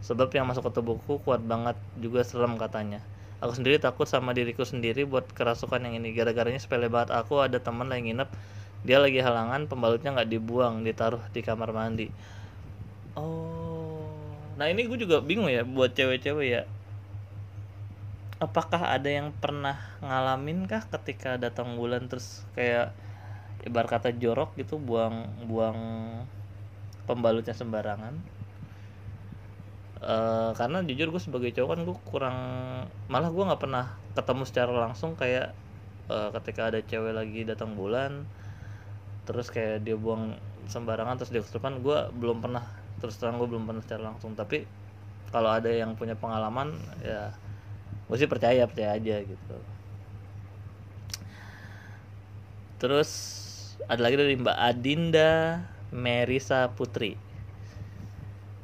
Sebab 0.01 0.33
yang 0.33 0.49
masuk 0.49 0.73
ke 0.73 0.81
tubuhku 0.81 1.21
kuat 1.21 1.45
banget 1.45 1.77
juga 2.01 2.25
serem 2.25 2.57
katanya. 2.57 3.05
Aku 3.45 3.53
sendiri 3.53 3.77
takut 3.77 4.09
sama 4.09 4.33
diriku 4.33 4.65
sendiri 4.65 5.05
buat 5.05 5.29
kerasukan 5.29 5.85
yang 5.85 6.01
ini. 6.01 6.17
Gara-garanya 6.17 6.57
sepele 6.57 6.89
banget. 6.89 7.13
Aku 7.13 7.37
ada 7.45 7.61
teman 7.61 7.93
lagi 7.93 8.09
nginep. 8.09 8.29
Dia 8.89 8.97
lagi 8.97 9.21
halangan 9.21 9.69
pembalutnya 9.69 10.17
nggak 10.17 10.33
dibuang 10.33 10.89
ditaruh 10.89 11.21
di 11.37 11.45
kamar 11.45 11.77
mandi. 11.77 12.09
Oh. 13.13 14.09
Nah 14.57 14.73
ini 14.73 14.89
gue 14.89 14.97
juga 15.05 15.21
bingung 15.21 15.53
ya 15.53 15.69
buat 15.69 15.93
cewek-cewek 15.93 16.49
ya 16.49 16.65
apakah 18.41 18.83
ada 18.97 19.09
yang 19.09 19.29
pernah 19.37 19.77
ngalamin 20.01 20.65
kah 20.65 20.83
ketika 20.89 21.37
datang 21.37 21.77
bulan 21.77 22.09
terus 22.11 22.43
kayak 22.57 22.97
ibarat 23.69 23.91
kata 23.93 24.17
jorok 24.17 24.57
gitu 24.57 24.81
buang 24.81 25.29
buang 25.45 25.79
pembalutnya 27.05 27.53
sembarangan? 27.53 28.17
Eh, 30.01 30.51
karena 30.57 30.81
jujur 30.81 31.13
gue 31.13 31.21
sebagai 31.21 31.53
cowok 31.53 31.69
kan 31.77 31.81
gue 31.85 31.97
kurang 32.09 32.39
malah 33.13 33.29
gue 33.29 33.45
nggak 33.45 33.61
pernah 33.61 33.85
ketemu 34.17 34.43
secara 34.49 34.73
langsung 34.73 35.13
kayak 35.13 35.53
eh, 36.09 36.29
ketika 36.41 36.73
ada 36.73 36.81
cewek 36.81 37.13
lagi 37.13 37.45
datang 37.45 37.77
bulan 37.77 38.25
terus 39.29 39.53
kayak 39.53 39.85
dia 39.85 40.01
buang 40.01 40.41
sembarangan 40.73 41.21
terus 41.21 41.31
dia 41.31 41.45
kesurupan 41.45 41.85
gue 41.85 41.99
belum 42.17 42.41
pernah 42.41 42.65
terus 43.05 43.21
terang 43.21 43.37
gue 43.37 43.49
belum 43.49 43.69
pernah 43.69 43.85
secara 43.85 44.03
langsung. 44.09 44.33
Tapi 44.33 44.65
kalau 45.29 45.53
ada 45.53 45.69
yang 45.69 45.93
punya 46.01 46.17
pengalaman 46.17 46.73
ya 47.05 47.29
gue 48.11 48.19
sih 48.19 48.27
percaya 48.27 48.67
percaya 48.67 48.99
aja 48.99 49.23
gitu. 49.23 49.57
Terus 52.83 53.11
ada 53.87 54.03
lagi 54.03 54.19
dari 54.19 54.35
Mbak 54.35 54.59
Adinda 54.59 55.63
Merisa 55.95 56.67
Putri. 56.75 57.15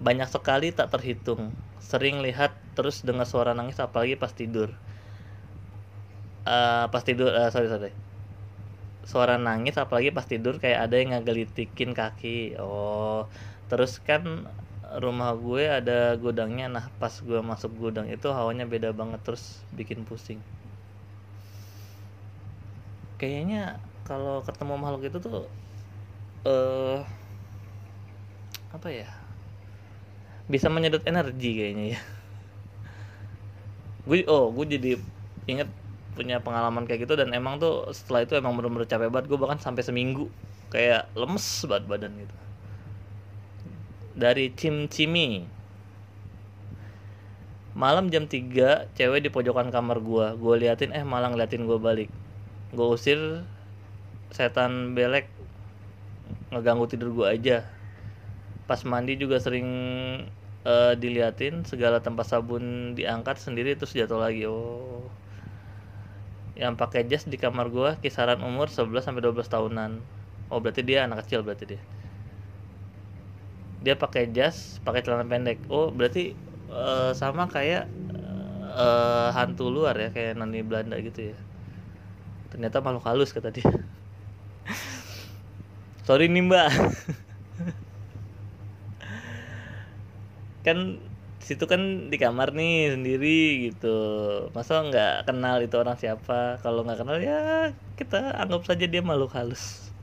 Banyak 0.02 0.26
sekali 0.26 0.74
tak 0.74 0.90
terhitung. 0.90 1.54
Sering 1.78 2.26
lihat 2.26 2.58
terus 2.74 3.06
dengar 3.06 3.30
suara 3.30 3.54
nangis 3.54 3.78
apalagi 3.78 4.18
pas 4.18 4.34
tidur. 4.34 4.74
Eh 6.42 6.84
pas 6.90 7.02
tidur 7.06 7.30
eh, 7.30 7.50
sorry 7.54 7.70
sorry. 7.70 7.94
Suara 9.06 9.38
nangis 9.38 9.78
apalagi 9.78 10.10
pas 10.10 10.26
tidur 10.26 10.58
kayak 10.58 10.90
ada 10.90 10.98
yang 10.98 11.14
ngegelitikin 11.14 11.94
kaki. 11.94 12.58
Oh 12.58 13.30
terus 13.70 14.02
kan 14.02 14.50
rumah 15.02 15.34
gue 15.34 15.66
ada 15.66 16.14
gudangnya. 16.14 16.70
Nah 16.70 16.84
pas 17.02 17.10
gue 17.10 17.40
masuk 17.42 17.74
gudang 17.76 18.06
itu 18.06 18.30
hawanya 18.30 18.64
beda 18.64 18.94
banget 18.94 19.20
terus 19.26 19.60
bikin 19.74 20.06
pusing. 20.06 20.38
Kayaknya 23.18 23.80
kalau 24.06 24.44
ketemu 24.46 24.74
makhluk 24.78 25.02
itu 25.10 25.18
tuh 25.18 25.44
eh 26.46 27.02
apa 28.70 28.88
ya? 28.92 29.08
Bisa 30.46 30.70
menyedot 30.70 31.02
energi 31.02 31.50
kayaknya 31.58 31.84
ya. 31.98 32.00
Gue 34.06 34.22
oh 34.30 34.54
gue 34.54 34.66
jadi 34.78 34.92
inget 35.50 35.66
punya 36.16 36.40
pengalaman 36.40 36.88
kayak 36.88 37.04
gitu 37.04 37.18
dan 37.18 37.34
emang 37.36 37.60
tuh 37.60 37.90
setelah 37.92 38.24
itu 38.24 38.38
emang 38.38 38.54
bener-bener 38.54 38.86
capek 38.86 39.10
banget. 39.10 39.26
Gue 39.26 39.38
bahkan 39.40 39.58
sampai 39.58 39.82
seminggu 39.82 40.30
kayak 40.70 41.10
lemes 41.18 41.46
banget 41.66 41.84
badan 41.86 42.12
gitu 42.18 42.45
dari 44.16 44.48
Cim 44.56 44.88
Cimi 44.88 45.44
malam 47.76 48.08
jam 48.08 48.24
3 48.24 48.88
cewek 48.96 49.20
di 49.20 49.28
pojokan 49.28 49.68
kamar 49.68 50.00
gua. 50.00 50.32
Gua 50.32 50.56
liatin 50.56 50.96
eh 50.96 51.04
malah 51.04 51.28
ngeliatin 51.28 51.68
gua 51.68 51.76
balik. 51.76 52.08
Gua 52.72 52.96
usir 52.96 53.44
setan 54.32 54.96
belek 54.96 55.28
ngeganggu 56.48 56.88
tidur 56.88 57.12
gua 57.12 57.36
aja. 57.36 57.68
Pas 58.64 58.80
mandi 58.88 59.20
juga 59.20 59.36
sering 59.36 59.68
uh, 60.64 60.96
diliatin 60.96 61.68
segala 61.68 62.00
tempat 62.00 62.32
sabun 62.32 62.96
diangkat 62.96 63.36
sendiri 63.36 63.76
terus 63.76 63.92
jatuh 63.92 64.24
lagi. 64.24 64.48
Oh. 64.48 65.04
Yang 66.56 66.80
pakai 66.80 67.04
jas 67.04 67.28
di 67.28 67.36
kamar 67.36 67.68
gua 67.68 68.00
kisaran 68.00 68.40
umur 68.40 68.72
11 68.72 69.04
sampai 69.04 69.20
12 69.20 69.52
tahunan. 69.52 70.00
Oh 70.48 70.64
berarti 70.64 70.80
dia 70.80 71.04
anak 71.04 71.28
kecil 71.28 71.44
berarti 71.44 71.76
dia 71.76 71.80
dia 73.86 73.94
pakai 73.94 74.34
jas 74.34 74.82
pakai 74.82 75.06
celana 75.06 75.22
pendek. 75.30 75.62
Oh 75.70 75.94
berarti 75.94 76.34
uh, 76.74 77.14
sama 77.14 77.46
kayak 77.46 77.86
uh, 78.74 79.30
hantu 79.36 79.70
luar 79.70 79.94
ya 79.94 80.10
kayak 80.10 80.34
nani 80.38 80.66
Belanda 80.66 80.98
gitu 80.98 81.30
ya? 81.30 81.36
Ternyata 82.50 82.82
makhluk 82.82 83.06
halus 83.06 83.30
kata 83.30 83.54
dia. 83.54 83.66
Sorry 86.06 86.26
nih 86.26 86.42
mbak. 86.42 86.70
Kan 90.66 90.98
situ 91.38 91.62
kan 91.70 92.10
di 92.10 92.18
kamar 92.18 92.50
nih 92.58 92.98
sendiri 92.98 93.70
gitu. 93.70 93.86
Masa 94.50 94.82
nggak 94.82 95.30
kenal 95.30 95.62
itu 95.62 95.78
orang 95.78 95.94
siapa? 95.94 96.58
Kalau 96.58 96.82
nggak 96.82 97.06
kenal 97.06 97.22
ya 97.22 97.70
kita 97.94 98.34
anggap 98.42 98.66
saja 98.66 98.90
dia 98.90 98.98
makhluk 98.98 99.30
halus 99.38 99.94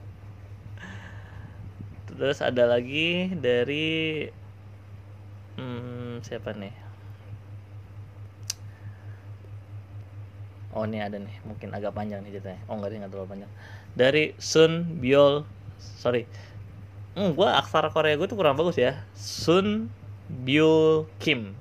terus 2.16 2.40
ada 2.40 2.70
lagi 2.70 3.34
dari 3.34 4.28
hmm, 5.58 6.24
siapa 6.26 6.54
nih? 6.54 6.74
Oh 10.74 10.90
ini 10.90 10.98
ada 11.06 11.22
nih 11.22 11.38
mungkin 11.46 11.70
agak 11.70 11.94
panjang 11.94 12.26
nih 12.26 12.38
ceritanya. 12.38 12.62
Oh 12.66 12.78
enggak 12.78 12.98
nggak 12.98 13.12
terlalu 13.14 13.30
panjang. 13.30 13.52
Dari 13.94 14.34
Sun 14.42 14.98
Biol 14.98 15.46
sorry. 15.78 16.26
Hmm, 17.14 17.38
gua 17.38 17.62
aksara 17.62 17.94
Korea 17.94 18.18
gue 18.18 18.26
tuh 18.26 18.34
kurang 18.34 18.58
bagus 18.58 18.82
ya. 18.82 19.06
Sun 19.14 19.94
Biol 20.26 21.06
Kim. 21.22 21.54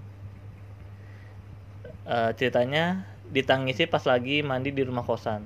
Uh, 2.08 2.32
ceritanya 2.34 3.04
ditangisi 3.28 3.84
pas 3.84 4.02
lagi 4.08 4.40
mandi 4.40 4.72
di 4.72 4.80
rumah 4.80 5.04
kosan. 5.04 5.44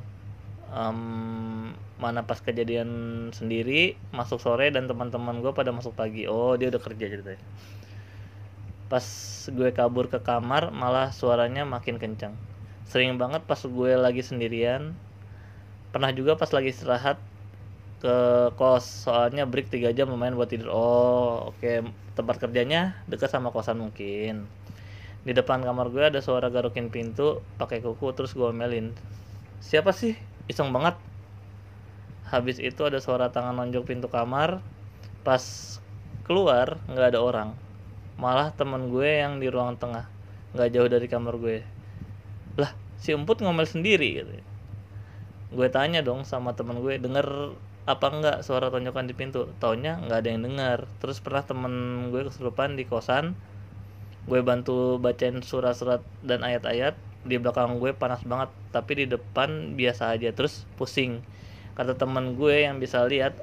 Um, 0.71 1.75
mana 1.97 2.29
pas 2.29 2.37
kejadian 2.45 2.89
sendiri 3.33 3.97
masuk 4.13 4.37
sore 4.37 4.69
dan 4.69 4.85
teman-teman 4.85 5.41
gue 5.41 5.53
pada 5.57 5.73
masuk 5.73 5.97
pagi. 5.97 6.29
Oh 6.29 6.53
dia 6.61 6.69
udah 6.69 6.83
kerja 6.83 7.09
ceritanya. 7.09 7.41
Pas 8.93 9.05
gue 9.49 9.71
kabur 9.73 10.13
ke 10.13 10.21
kamar 10.21 10.71
malah 10.77 11.11
suaranya 11.11 11.65
makin 11.65 11.97
kencang. 11.97 12.37
Sering 12.87 13.17
banget 13.17 13.43
pas 13.49 13.59
gue 13.59 13.93
lagi 13.97 14.21
sendirian. 14.21 14.93
Pernah 15.91 16.13
juga 16.13 16.37
pas 16.37 16.53
lagi 16.53 16.71
istirahat 16.71 17.17
ke 18.05 18.17
kos 18.61 19.09
soalnya 19.09 19.49
break 19.49 19.73
3 19.73 19.97
jam 19.97 20.13
lumayan 20.13 20.37
buat 20.37 20.53
tidur. 20.53 20.69
Oh 20.71 21.51
oke. 21.53 21.61
Okay. 21.61 21.81
tempat 22.17 22.41
kerjanya 22.41 22.97
dekat 23.09 23.29
sama 23.29 23.53
kosan 23.53 23.77
mungkin. 23.77 24.49
Di 25.25 25.37
depan 25.37 25.61
kamar 25.61 25.93
gue 25.93 26.05
ada 26.13 26.21
suara 26.25 26.49
garukin 26.49 26.89
pintu 26.89 27.45
pakai 27.61 27.85
kuku 27.85 28.09
terus 28.17 28.33
gue 28.33 28.49
melin 28.53 28.97
siapa 29.61 29.93
sih? 29.93 30.15
Iseng 30.47 30.71
banget 30.71 30.95
habis 32.27 32.59
itu 32.59 32.83
ada 32.83 32.99
suara 32.99 33.31
tangan 33.31 33.55
nonjok 33.55 33.87
pintu 33.87 34.11
kamar 34.11 34.59
pas 35.23 35.43
keluar 36.27 36.83
nggak 36.91 37.15
ada 37.15 37.21
orang. 37.23 37.49
Malah 38.19 38.51
temen 38.55 38.91
gue 38.91 39.23
yang 39.23 39.39
di 39.39 39.47
ruang 39.47 39.79
tengah 39.79 40.11
nggak 40.55 40.69
jauh 40.75 40.89
dari 40.91 41.07
kamar 41.07 41.39
gue. 41.39 41.63
Lah 42.59 42.75
si 42.99 43.15
emput 43.15 43.39
ngomel 43.39 43.67
sendiri 43.67 44.23
gitu. 44.23 44.31
Gue 45.55 45.71
tanya 45.71 46.03
dong 46.03 46.27
sama 46.27 46.59
temen 46.59 46.83
gue 46.83 46.99
denger 46.99 47.55
apa 47.87 48.07
enggak 48.11 48.39
suara 48.43 48.75
tonjokan 48.75 49.07
di 49.07 49.15
pintu? 49.15 49.47
Taunya 49.63 50.03
nggak 50.03 50.19
ada 50.19 50.29
yang 50.29 50.43
dengar 50.43 50.79
terus 50.99 51.23
pernah 51.23 51.47
temen 51.47 51.75
gue 52.11 52.27
kesurupan 52.27 52.75
di 52.75 52.83
kosan 52.83 53.39
gue 54.27 54.43
bantu 54.43 54.99
bacain 54.99 55.39
surat-surat 55.39 56.03
dan 56.27 56.43
ayat-ayat. 56.43 56.99
Di 57.23 57.39
belakang 57.39 57.79
gue 57.79 57.95
panas 57.95 58.27
banget 58.27 58.51
tapi 58.75 58.99
di 58.99 59.07
depan 59.07 59.79
biasa 59.79 60.11
aja. 60.19 60.35
Terus 60.35 60.67
pusing 60.75 61.23
kata 61.77 61.93
teman 61.93 62.41
gue 62.41 62.65
yang 62.65 62.81
bisa 62.81 63.05
lihat 63.05 63.37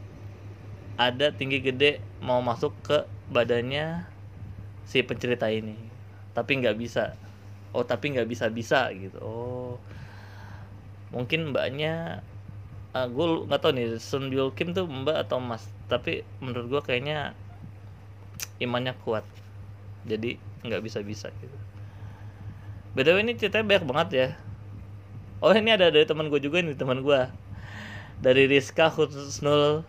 ada 0.97 1.29
tinggi 1.29 1.61
gede 1.61 2.01
mau 2.21 2.41
masuk 2.41 2.73
ke 2.81 2.97
badannya 3.29 4.09
si 4.89 5.05
pencerita 5.05 5.49
ini. 5.53 5.77
Tapi 6.33 6.57
nggak 6.59 6.77
bisa. 6.77 7.13
Oh 7.73 7.85
tapi 7.85 8.17
nggak 8.17 8.25
bisa 8.25 8.49
bisa 8.49 8.89
gitu. 8.93 9.17
Oh. 9.21 9.73
Mungkin 11.13 11.53
mbaknya 11.53 12.25
uh, 12.97 13.05
gue 13.05 13.45
nggak 13.45 13.61
tahu 13.61 13.71
nih 13.77 13.87
Sun 14.01 14.33
Byul 14.33 14.49
Kim 14.57 14.73
tuh 14.73 14.89
mbak 14.89 15.29
atau 15.29 15.37
mas? 15.37 15.69
Tapi 15.85 16.25
menurut 16.41 16.73
gue 16.73 16.81
kayaknya 16.81 17.37
imannya 18.57 18.97
kuat. 19.05 19.25
Jadi 20.09 20.41
nggak 20.65 20.81
bisa 20.81 21.05
bisa 21.05 21.29
gitu. 21.37 21.57
Btw 22.97 23.21
ini 23.21 23.37
ceritanya 23.37 23.65
banyak 23.65 23.85
banget 23.85 24.09
ya. 24.13 24.27
Oh 25.41 25.53
ini 25.53 25.69
ada 25.73 25.93
dari 25.93 26.05
teman 26.05 26.33
gue 26.33 26.41
juga 26.41 26.61
nih 26.61 26.77
teman 26.77 27.01
gue 27.01 27.42
dari 28.23 28.47
Rizka 28.47 28.87
Husnul 28.87 29.83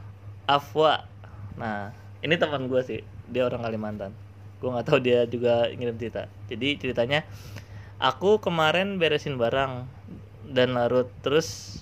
Afwa. 0.50 1.06
Nah 1.54 1.94
ini 2.18 2.34
teman 2.34 2.66
gue 2.66 2.82
sih. 2.82 3.00
Dia 3.30 3.46
orang 3.46 3.62
Kalimantan. 3.62 4.10
Gue 4.58 4.74
nggak 4.74 4.86
tahu 4.90 4.98
dia 4.98 5.22
juga 5.30 5.70
ngirim 5.70 5.94
cerita. 5.94 6.26
Jadi 6.50 6.82
ceritanya 6.82 7.22
aku 8.02 8.42
kemarin 8.42 8.98
beresin 8.98 9.38
barang 9.38 9.86
dan 10.50 10.74
larut. 10.74 11.06
Terus 11.22 11.78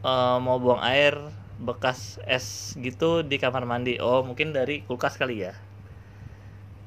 uh, 0.00 0.40
mau 0.40 0.56
buang 0.56 0.80
air 0.80 1.20
bekas 1.60 2.16
es 2.24 2.72
gitu 2.80 3.20
di 3.20 3.36
kamar 3.36 3.68
mandi. 3.68 4.00
Oh 4.00 4.24
mungkin 4.24 4.56
dari 4.56 4.80
kulkas 4.88 5.20
kali 5.20 5.44
ya. 5.44 5.52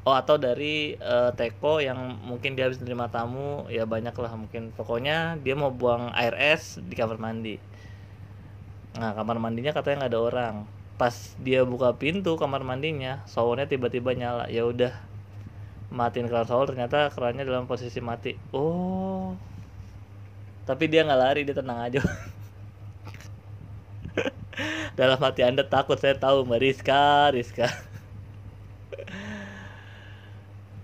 Oh 0.02 0.18
atau 0.18 0.42
dari 0.42 0.98
uh, 0.98 1.30
teko 1.38 1.78
yang 1.78 2.18
mungkin 2.26 2.58
dia 2.58 2.66
habis 2.66 2.82
menerima 2.82 3.14
tamu. 3.14 3.70
Ya 3.70 3.86
banyak 3.86 4.18
lah 4.18 4.34
mungkin. 4.34 4.74
Pokoknya 4.74 5.38
dia 5.38 5.54
mau 5.54 5.70
buang 5.70 6.10
air 6.18 6.34
es 6.34 6.82
di 6.82 6.98
kamar 6.98 7.22
mandi 7.22 7.70
nah 8.98 9.16
kamar 9.16 9.40
mandinya 9.40 9.72
katanya 9.72 10.06
nggak 10.06 10.12
ada 10.12 10.22
orang. 10.22 10.56
Pas 11.00 11.34
dia 11.42 11.64
buka 11.66 11.96
pintu 11.98 12.38
kamar 12.38 12.62
mandinya 12.62 13.24
showernya 13.30 13.66
tiba-tiba 13.70 14.14
nyala. 14.14 14.46
Ya 14.52 14.68
udah 14.68 14.94
matiin 15.92 16.32
keran 16.32 16.48
shower 16.48 16.72
ternyata 16.72 17.12
kerannya 17.12 17.44
dalam 17.44 17.68
posisi 17.68 18.00
mati. 18.00 18.40
Oh. 18.56 19.36
Tapi 20.64 20.88
dia 20.88 21.04
nggak 21.04 21.20
lari 21.20 21.42
dia 21.44 21.56
tenang 21.58 21.80
aja. 21.84 22.02
Dalam 25.00 25.18
hati 25.24 25.42
anda 25.42 25.64
takut 25.64 25.98
saya 25.98 26.14
tahu 26.20 26.44
mbak 26.46 26.62
Rizka 26.62 27.32
Rizka. 27.34 27.68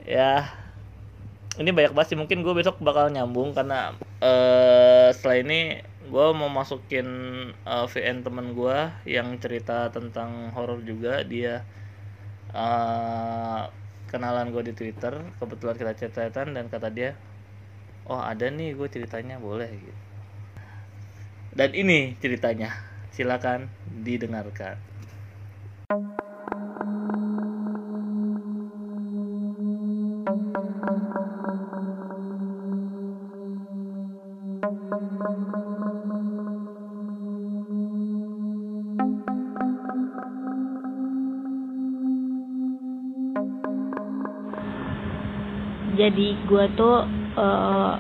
Ya. 0.08 0.56
Ini 1.60 1.76
banyak 1.76 1.92
banget 1.92 2.16
sih 2.16 2.18
mungkin 2.18 2.40
gue 2.40 2.54
besok 2.56 2.80
bakal 2.80 3.12
nyambung 3.12 3.52
karena 3.52 3.92
uh, 4.24 5.12
setelah 5.12 5.44
ini 5.44 5.60
gue 6.08 6.28
mau 6.34 6.48
masukin 6.48 7.08
uh, 7.68 7.84
eh, 7.84 7.88
VN 7.92 8.24
temen 8.24 8.56
gue 8.56 8.78
yang 9.04 9.36
cerita 9.38 9.92
tentang 9.92 10.56
horor 10.56 10.80
juga. 10.82 11.22
Dia 11.28 11.68
uh, 12.56 13.68
kenalan 14.08 14.56
gue 14.56 14.72
di 14.72 14.74
Twitter. 14.74 15.20
Kebetulan 15.40 15.76
kita 15.76 15.94
chatatan 15.96 16.56
dan 16.56 16.72
kata 16.72 16.88
dia 16.90 17.20
oh 18.08 18.24
ada 18.24 18.48
nih 18.48 18.74
gue 18.74 18.88
ceritanya 18.88 19.38
boleh? 19.38 19.68
Gitu. 19.68 20.02
Dan 21.52 21.76
ini 21.76 22.16
ceritanya. 22.24 22.72
Silakan 23.12 23.68
didengarkan. 24.06 24.78
jadi 25.90 26.27
gue 46.48 46.66
tuh 46.80 47.04
uh, 47.36 47.94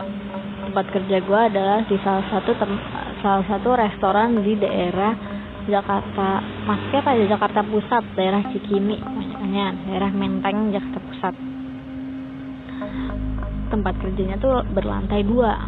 tempat 0.68 0.86
kerja 0.96 1.18
gue 1.20 1.42
adalah 1.52 1.80
di 1.84 1.96
salah 2.00 2.26
satu 2.32 2.56
tem 2.56 2.72
salah 3.20 3.44
satu 3.44 3.76
restoran 3.76 4.40
di 4.40 4.56
daerah 4.56 5.16
Jakarta 5.68 6.40
masuknya 6.64 7.02
pada 7.04 7.24
Jakarta 7.28 7.62
Pusat 7.68 8.04
daerah 8.16 8.42
Cikini 8.56 8.96
pokoknya 9.04 9.66
daerah 9.84 10.12
Menteng 10.16 10.72
Jakarta 10.72 11.00
Pusat. 11.04 11.36
Tempat 13.68 13.94
kerjanya 14.00 14.40
tuh 14.40 14.64
berlantai 14.72 15.28
dua. 15.28 15.60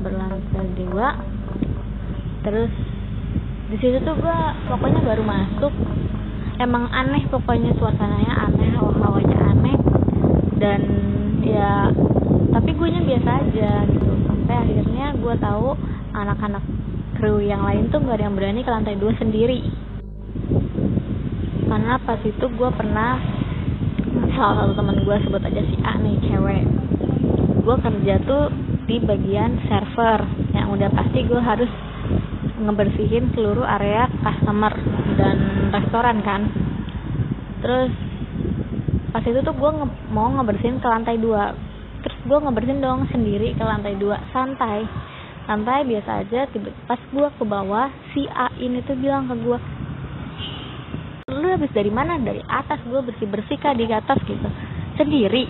Berlantai 0.00 0.64
dua 0.80 1.08
terus 2.40 2.72
di 3.68 3.76
situ 3.76 4.00
tuh 4.00 4.16
gue 4.16 4.38
pokoknya 4.68 5.00
baru 5.04 5.24
masuk. 5.28 5.72
Emang 6.56 6.88
aneh 6.92 7.24
pokoknya 7.28 7.76
suasananya 7.76 8.48
aneh 8.48 8.68
hawa 8.76 8.92
hawanya 8.96 9.38
aneh 9.40 9.76
dan 10.60 10.80
ya 11.44 11.92
tapi 12.50 12.70
gue 12.74 12.88
nya 12.90 13.02
biasa 13.06 13.30
aja 13.46 13.72
gitu. 13.88 14.12
Sampai 14.26 14.54
akhirnya 14.54 15.06
gue 15.16 15.34
tahu 15.38 15.68
anak-anak 16.12 16.64
kru 17.20 17.38
yang 17.38 17.62
lain 17.62 17.92
tuh 17.92 18.00
gak 18.02 18.18
ada 18.18 18.24
yang 18.26 18.36
berani 18.36 18.60
ke 18.66 18.70
lantai 18.72 18.96
dua 18.98 19.12
sendiri. 19.16 19.60
Karena 21.70 22.02
pas 22.02 22.18
itu 22.26 22.46
gue 22.50 22.70
pernah 22.74 23.20
salah 24.34 24.66
satu 24.66 24.72
teman 24.74 24.98
gue 25.06 25.16
sebut 25.22 25.42
aja 25.44 25.62
si 25.62 25.76
A 25.86 25.94
nih 26.02 26.16
cewek. 26.26 26.64
Gue 27.62 27.76
kerja 27.78 28.14
tuh 28.26 28.50
di 28.90 28.98
bagian 28.98 29.60
server 29.70 30.26
yang 30.50 30.74
udah 30.74 30.90
pasti 30.90 31.22
gue 31.28 31.38
harus 31.38 31.70
ngebersihin 32.60 33.30
seluruh 33.32 33.64
area 33.64 34.10
customer 34.20 34.74
dan 35.14 35.36
restoran 35.70 36.18
kan. 36.26 36.50
Terus 37.62 38.09
pas 39.10 39.22
itu 39.26 39.42
tuh 39.42 39.54
gue 39.54 39.70
nge 39.74 39.86
mau 40.14 40.30
ngebersihin 40.30 40.78
ke 40.78 40.86
lantai 40.86 41.18
dua. 41.18 41.54
Terus 42.00 42.18
gue 42.24 42.38
ngebersihin 42.38 42.80
dong 42.80 43.06
sendiri 43.10 43.52
ke 43.58 43.64
lantai 43.66 43.98
dua. 43.98 44.16
Santai. 44.30 44.86
Santai 45.50 45.82
biasa 45.82 46.22
aja 46.22 46.46
tiba 46.54 46.70
pas 46.86 47.00
gue 47.10 47.28
ke 47.34 47.44
bawah 47.44 47.90
si 48.14 48.22
A 48.30 48.54
ini 48.62 48.78
tuh 48.86 48.94
bilang 48.94 49.26
ke 49.26 49.34
gue 49.34 49.58
lu 51.30 51.46
habis 51.46 51.70
dari 51.70 51.90
mana? 51.90 52.18
Dari 52.18 52.42
atas. 52.46 52.78
Gue 52.86 53.02
bersih 53.02 53.26
bersih 53.26 53.58
kak 53.58 53.78
di 53.78 53.86
atas 53.90 54.18
gitu. 54.26 54.48
Sendiri? 54.98 55.46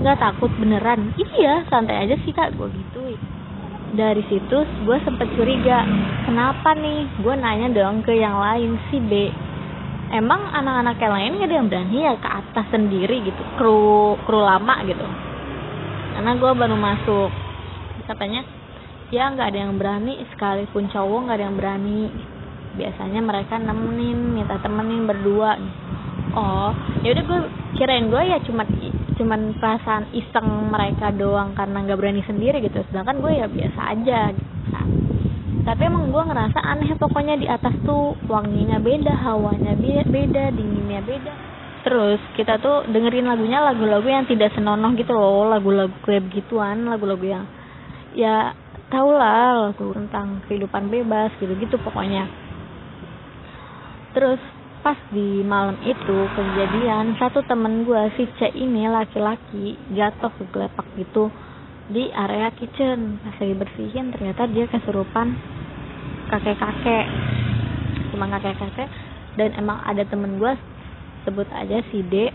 Nggak 0.00 0.20
takut 0.20 0.50
beneran? 0.56 1.12
Iya 1.16 1.68
santai 1.68 2.08
aja 2.08 2.16
sih 2.24 2.32
kak 2.32 2.56
gue 2.56 2.68
gituin. 2.72 3.20
Dari 3.92 4.24
situ 4.32 4.58
gue 4.88 4.98
sempet 5.04 5.28
curiga 5.36 5.84
kenapa 6.24 6.72
nih? 6.72 7.04
Gue 7.20 7.36
nanya 7.36 7.68
dong 7.76 8.00
ke 8.00 8.16
yang 8.16 8.40
lain 8.40 8.80
si 8.88 8.96
B 9.04 9.28
emang 10.12 10.52
anak-anak 10.52 10.96
yang 11.00 11.14
lain 11.16 11.32
gak 11.40 11.48
ada 11.48 11.56
yang 11.56 11.68
berani 11.72 11.98
ya 12.04 12.14
ke 12.20 12.28
atas 12.28 12.66
sendiri 12.68 13.16
gitu 13.24 13.42
kru 13.56 14.14
kru 14.28 14.40
lama 14.44 14.84
gitu. 14.84 15.06
Karena 16.12 16.36
gue 16.36 16.52
baru 16.52 16.76
masuk 16.76 17.30
katanya 18.04 18.44
ya 19.08 19.32
nggak 19.32 19.48
ada 19.54 19.58
yang 19.68 19.74
berani 19.80 20.20
sekalipun 20.32 20.92
cowok 20.92 21.18
nggak 21.26 21.36
ada 21.40 21.46
yang 21.48 21.56
berani. 21.56 22.00
Biasanya 22.72 23.20
mereka 23.24 23.56
nemenin 23.56 24.18
minta 24.36 24.60
temenin 24.60 25.08
berdua. 25.08 25.56
Oh 26.36 26.70
ya 27.00 27.16
udah 27.16 27.24
gue 27.24 27.40
kirain 27.80 28.12
gue 28.12 28.22
ya 28.28 28.38
cuma 28.44 28.68
cuman 29.16 29.56
perasaan 29.56 30.12
iseng 30.12 30.48
mereka 30.68 31.08
doang 31.12 31.56
karena 31.56 31.88
nggak 31.88 31.98
berani 31.98 32.22
sendiri 32.28 32.60
gitu. 32.60 32.84
Sedangkan 32.92 33.24
gue 33.24 33.32
ya 33.32 33.48
biasa 33.48 33.80
aja. 33.96 34.20
Gitu. 34.36 34.52
Tapi 35.62 35.82
emang 35.86 36.10
gue 36.10 36.22
ngerasa 36.26 36.58
aneh 36.58 36.90
pokoknya 36.98 37.38
di 37.38 37.46
atas 37.46 37.70
tuh 37.86 38.18
wanginya 38.26 38.82
beda 38.82 39.14
hawanya 39.14 39.78
beda 39.78 40.50
dinginnya 40.50 40.98
beda. 41.06 41.32
Terus 41.82 42.18
kita 42.34 42.58
tuh 42.58 42.86
dengerin 42.90 43.26
lagunya 43.26 43.62
lagu-lagu 43.62 44.06
yang 44.06 44.26
tidak 44.26 44.54
senonoh 44.54 44.90
gitu 44.98 45.14
loh 45.14 45.50
lagu-lagu 45.50 45.94
kayak 46.02 46.30
gituan 46.34 46.86
lagu-lagu 46.86 47.22
yang 47.22 47.44
ya 48.14 48.54
tau 48.90 49.14
lah 49.14 49.70
lagu 49.70 49.90
tentang 49.94 50.42
kehidupan 50.50 50.90
bebas 50.90 51.30
gitu 51.38 51.54
gitu 51.58 51.78
pokoknya. 51.78 52.26
Terus 54.18 54.42
pas 54.82 54.98
di 55.14 55.46
malam 55.46 55.78
itu 55.86 56.18
kejadian 56.34 57.14
satu 57.22 57.46
temen 57.46 57.86
gue 57.86 58.02
si 58.18 58.26
C 58.34 58.50
ini 58.50 58.90
laki-laki 58.90 59.78
jatuh 59.94 60.30
ke 60.38 60.44
gelepak 60.50 60.86
gitu 60.98 61.30
di 61.90 62.10
area 62.14 62.50
kitchen. 62.54 63.22
Pas 63.22 63.36
lagi 63.42 63.54
bersihin 63.58 64.10
ternyata 64.14 64.46
dia 64.50 64.70
kesurupan 64.70 65.34
kakek-kakek. 66.32 67.06
Cuma 68.12 68.24
kakek-kakek. 68.32 68.88
Dan 69.36 69.52
emang 69.56 69.84
ada 69.84 70.00
temen 70.08 70.40
gue 70.40 70.52
sebut 71.28 71.48
aja 71.52 71.84
si 71.92 72.00
D. 72.08 72.32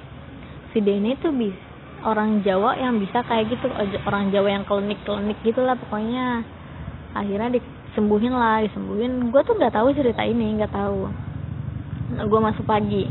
Si 0.73 0.77
D 0.77 0.88
ini 1.01 1.17
tuh 1.17 1.33
bis 1.33 1.57
orang 2.05 2.45
Jawa 2.45 2.77
yang 2.77 3.01
bisa 3.01 3.25
kayak 3.25 3.49
gitu. 3.49 3.65
Orang 4.05 4.29
Jawa 4.29 4.53
yang 4.53 4.63
klinik-klinik 4.69 5.41
gitu 5.41 5.65
lah 5.65 5.73
pokoknya. 5.73 6.45
Akhirnya 7.17 7.57
disembuhin 7.57 8.38
lah 8.38 8.62
disembuhin. 8.62 9.33
Gue 9.33 9.41
tuh 9.41 9.57
nggak 9.57 9.73
tahu 9.73 9.89
cerita 9.97 10.21
ini 10.21 10.62
nggak 10.62 10.73
tahu. 10.73 11.10
Gue 12.21 12.39
masuk 12.39 12.65
pagi. 12.69 13.10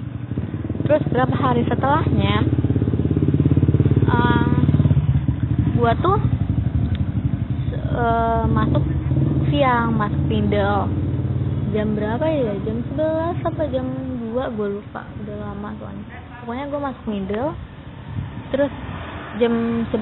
Terus 0.87 1.03
berapa 1.11 1.35
hari 1.35 1.66
setelahnya 1.66 2.46
um, 4.07 4.14
eh, 4.14 4.55
gue 5.75 5.92
tuh 5.99 6.18
uh, 7.90 8.44
masuk 8.46 8.85
siang 9.57 9.97
masuk 9.97 10.21
pindel. 10.29 10.85
Jam 11.73 11.97
berapa 11.97 12.29
ya? 12.29 12.53
Jam 12.69 12.85
11 12.92 13.40
apa 13.40 13.62
jam 13.73 13.88
2 14.37 14.37
gue 14.37 14.69
lupa. 14.77 15.09
Udah 15.25 15.37
lama 15.49 15.73
soalnya 15.81 16.27
pokoknya 16.47 16.71
gue 16.71 16.79
masuk 16.79 17.05
middle 17.11 17.51
terus 18.55 18.71
jam 19.42 19.83
11 19.90 19.99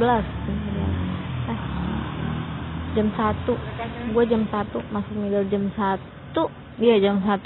eh, 1.49 1.61
jam 2.93 3.09
1 3.09 4.13
gue 4.13 4.25
jam 4.29 4.43
1 4.45 4.93
masuk 4.93 5.15
middle 5.17 5.49
jam 5.49 5.73
1 5.73 6.85
iya 6.85 7.01
jam 7.01 7.17
1 7.25 7.41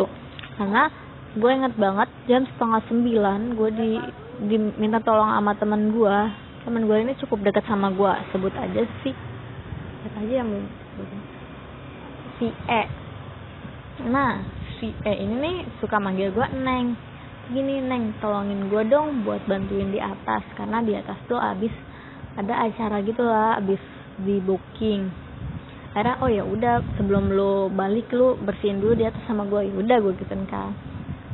karena 0.58 0.90
gue 1.38 1.50
inget 1.54 1.74
banget 1.78 2.08
jam 2.26 2.42
setengah 2.42 2.82
sembilan 2.90 3.54
gue 3.54 3.70
di 3.70 3.90
diminta 4.50 4.98
tolong 4.98 5.30
sama 5.30 5.54
teman 5.54 5.94
gue 5.94 6.16
teman 6.66 6.82
gue 6.82 6.98
ini 6.98 7.14
cukup 7.22 7.38
dekat 7.46 7.70
sama 7.70 7.94
gue 7.94 8.12
sebut 8.34 8.52
aja 8.58 8.82
sih. 9.06 9.14
Sebut 9.14 10.14
aja 10.20 10.42
yang 10.42 10.50
si 12.38 12.48
E. 12.50 12.82
Nah 14.06 14.42
si 14.78 14.94
E 14.94 15.12
ini 15.18 15.34
nih 15.38 15.56
suka 15.82 15.98
manggil 15.98 16.30
gue 16.30 16.46
neng. 16.62 16.94
Gini 17.48 17.80
neng 17.80 18.14
tolongin 18.20 18.68
gue 18.70 18.82
dong 18.86 19.26
buat 19.26 19.42
bantuin 19.48 19.90
di 19.90 19.98
atas 19.98 20.44
karena 20.54 20.84
di 20.84 20.92
atas 20.94 21.18
tuh 21.26 21.40
abis 21.40 21.72
ada 22.38 22.68
acara 22.68 23.02
gitu 23.02 23.24
lah 23.26 23.58
abis 23.58 23.80
di 24.22 24.38
booking. 24.38 25.08
Akhirnya 25.96 26.20
oh 26.22 26.30
ya 26.30 26.44
udah 26.44 26.84
sebelum 27.00 27.32
lo 27.32 27.72
balik 27.72 28.12
lo 28.12 28.38
bersihin 28.38 28.78
dulu 28.78 28.94
di 28.94 29.08
atas 29.08 29.24
sama 29.26 29.48
gue 29.48 29.66
ya 29.66 29.74
udah 29.74 29.96
gue 29.98 30.12
gitu 30.20 30.30
kan 30.46 30.70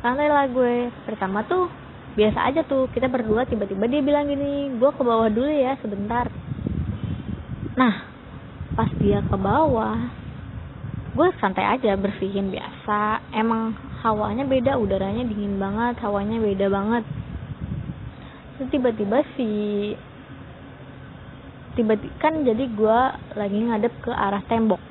santai 0.00 0.30
lah 0.30 0.48
gue. 0.48 0.88
Pertama 1.04 1.44
tuh 1.44 1.68
biasa 2.14 2.46
aja 2.46 2.62
tuh 2.62 2.86
kita 2.94 3.10
berdua 3.10 3.42
tiba-tiba 3.44 3.90
dia 3.90 4.00
bilang 4.00 4.30
gini 4.30 4.70
gue 4.78 4.90
ke 4.94 5.02
bawah 5.02 5.28
dulu 5.28 5.50
ya 5.50 5.74
sebentar. 5.82 6.30
Nah 7.74 7.94
pas 8.78 8.90
dia 9.02 9.18
ke 9.20 9.36
bawah 9.36 10.23
gue 11.14 11.28
santai 11.38 11.62
aja 11.62 11.94
bersihin 11.94 12.50
biasa. 12.50 13.22
Emang 13.30 13.70
hawanya 14.02 14.42
beda 14.42 14.74
udaranya 14.74 15.22
dingin 15.22 15.62
banget 15.62 16.02
hawanya 16.02 16.42
beda 16.42 16.66
banget. 16.66 17.04
Terus 18.58 18.68
tiba-tiba 18.74 19.22
si 19.38 19.50
tiba-tiba 21.78 22.14
kan 22.18 22.42
jadi 22.42 22.64
gue 22.66 22.98
lagi 23.38 23.58
ngadep 23.58 23.94
ke 24.02 24.10
arah 24.10 24.42
tembok. 24.50 24.82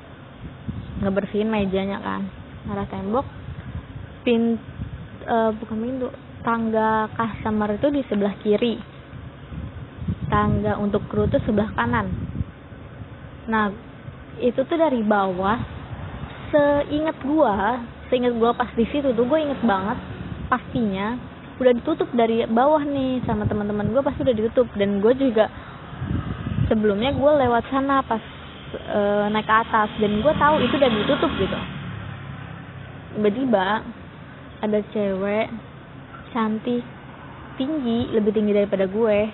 Ngebersihin 1.04 1.52
mejanya 1.52 2.00
kan. 2.00 2.24
Arah 2.72 2.88
tembok 2.88 3.28
pintu 4.24 4.56
uh, 5.28 5.52
bukan 5.52 5.76
pintu 5.76 6.08
tangga 6.40 7.12
customer 7.12 7.76
itu 7.76 7.88
di 7.92 8.00
sebelah 8.08 8.32
kiri. 8.40 8.80
Tangga 10.32 10.80
untuk 10.80 11.04
kru 11.12 11.28
itu 11.28 11.36
sebelah 11.44 11.68
kanan. 11.76 12.08
Nah 13.44 13.68
itu 14.40 14.64
tuh 14.64 14.76
dari 14.80 15.04
bawah 15.04 15.73
seingat 16.52 17.16
gua 17.24 17.80
seingat 18.08 18.34
gua 18.36 18.52
pas 18.56 18.68
di 18.76 18.84
situ 18.90 19.12
tuh 19.12 19.24
gua 19.24 19.40
inget 19.40 19.60
banget 19.64 19.98
pastinya 20.48 21.16
udah 21.54 21.72
ditutup 21.78 22.10
dari 22.18 22.42
bawah 22.50 22.82
nih 22.82 23.22
sama 23.22 23.46
teman-teman 23.46 23.94
gua 23.94 24.02
pasti 24.02 24.26
udah 24.26 24.36
ditutup. 24.36 24.66
Dan 24.74 24.98
gua 24.98 25.14
juga 25.14 25.46
sebelumnya 26.66 27.14
gua 27.14 27.38
lewat 27.38 27.62
sana 27.70 28.02
pas 28.02 28.22
e, 28.74 29.00
naik 29.30 29.46
ke 29.46 29.54
atas. 29.54 29.90
Dan 30.02 30.18
gua 30.18 30.34
tahu 30.34 30.58
itu 30.66 30.74
udah 30.74 30.90
ditutup 30.90 31.30
gitu. 31.38 31.58
Tiba-tiba 33.14 33.86
ada 34.58 34.78
cewek 34.90 35.46
cantik 36.34 36.82
tinggi 37.54 38.10
lebih 38.10 38.34
tinggi 38.34 38.50
daripada 38.50 38.90
gue. 38.90 39.30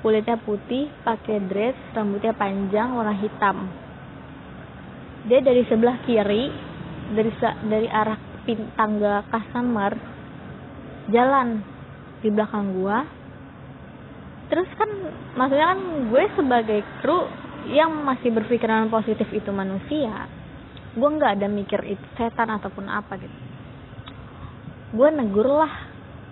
Kulitnya 0.00 0.40
putih 0.40 0.88
pakai 1.04 1.38
dress 1.46 1.78
rambutnya 1.94 2.34
panjang 2.34 2.90
warna 2.96 3.14
hitam 3.14 3.70
dia 5.26 5.40
dari 5.42 5.62
sebelah 5.66 6.02
kiri 6.06 6.50
dari 7.12 7.30
dari 7.68 7.88
arah 7.90 8.18
pin, 8.42 8.72
tangga 8.74 9.22
customer 9.30 9.92
jalan 11.10 11.62
di 12.22 12.28
belakang 12.30 12.74
gue 12.74 12.98
terus 14.50 14.68
kan 14.76 14.90
maksudnya 15.38 15.66
kan 15.74 15.80
gue 16.10 16.24
sebagai 16.38 16.80
kru 17.00 17.26
yang 17.70 18.02
masih 18.02 18.34
berpikiran 18.34 18.90
positif 18.90 19.26
itu 19.30 19.50
manusia 19.54 20.26
gue 20.92 21.08
nggak 21.08 21.40
ada 21.40 21.48
mikir 21.48 21.80
itu 21.88 22.06
setan 22.20 22.52
ataupun 22.52 22.84
apa 22.84 23.16
gitu. 23.16 23.38
Gue 24.92 25.08
negur 25.08 25.48
lah 25.48 25.72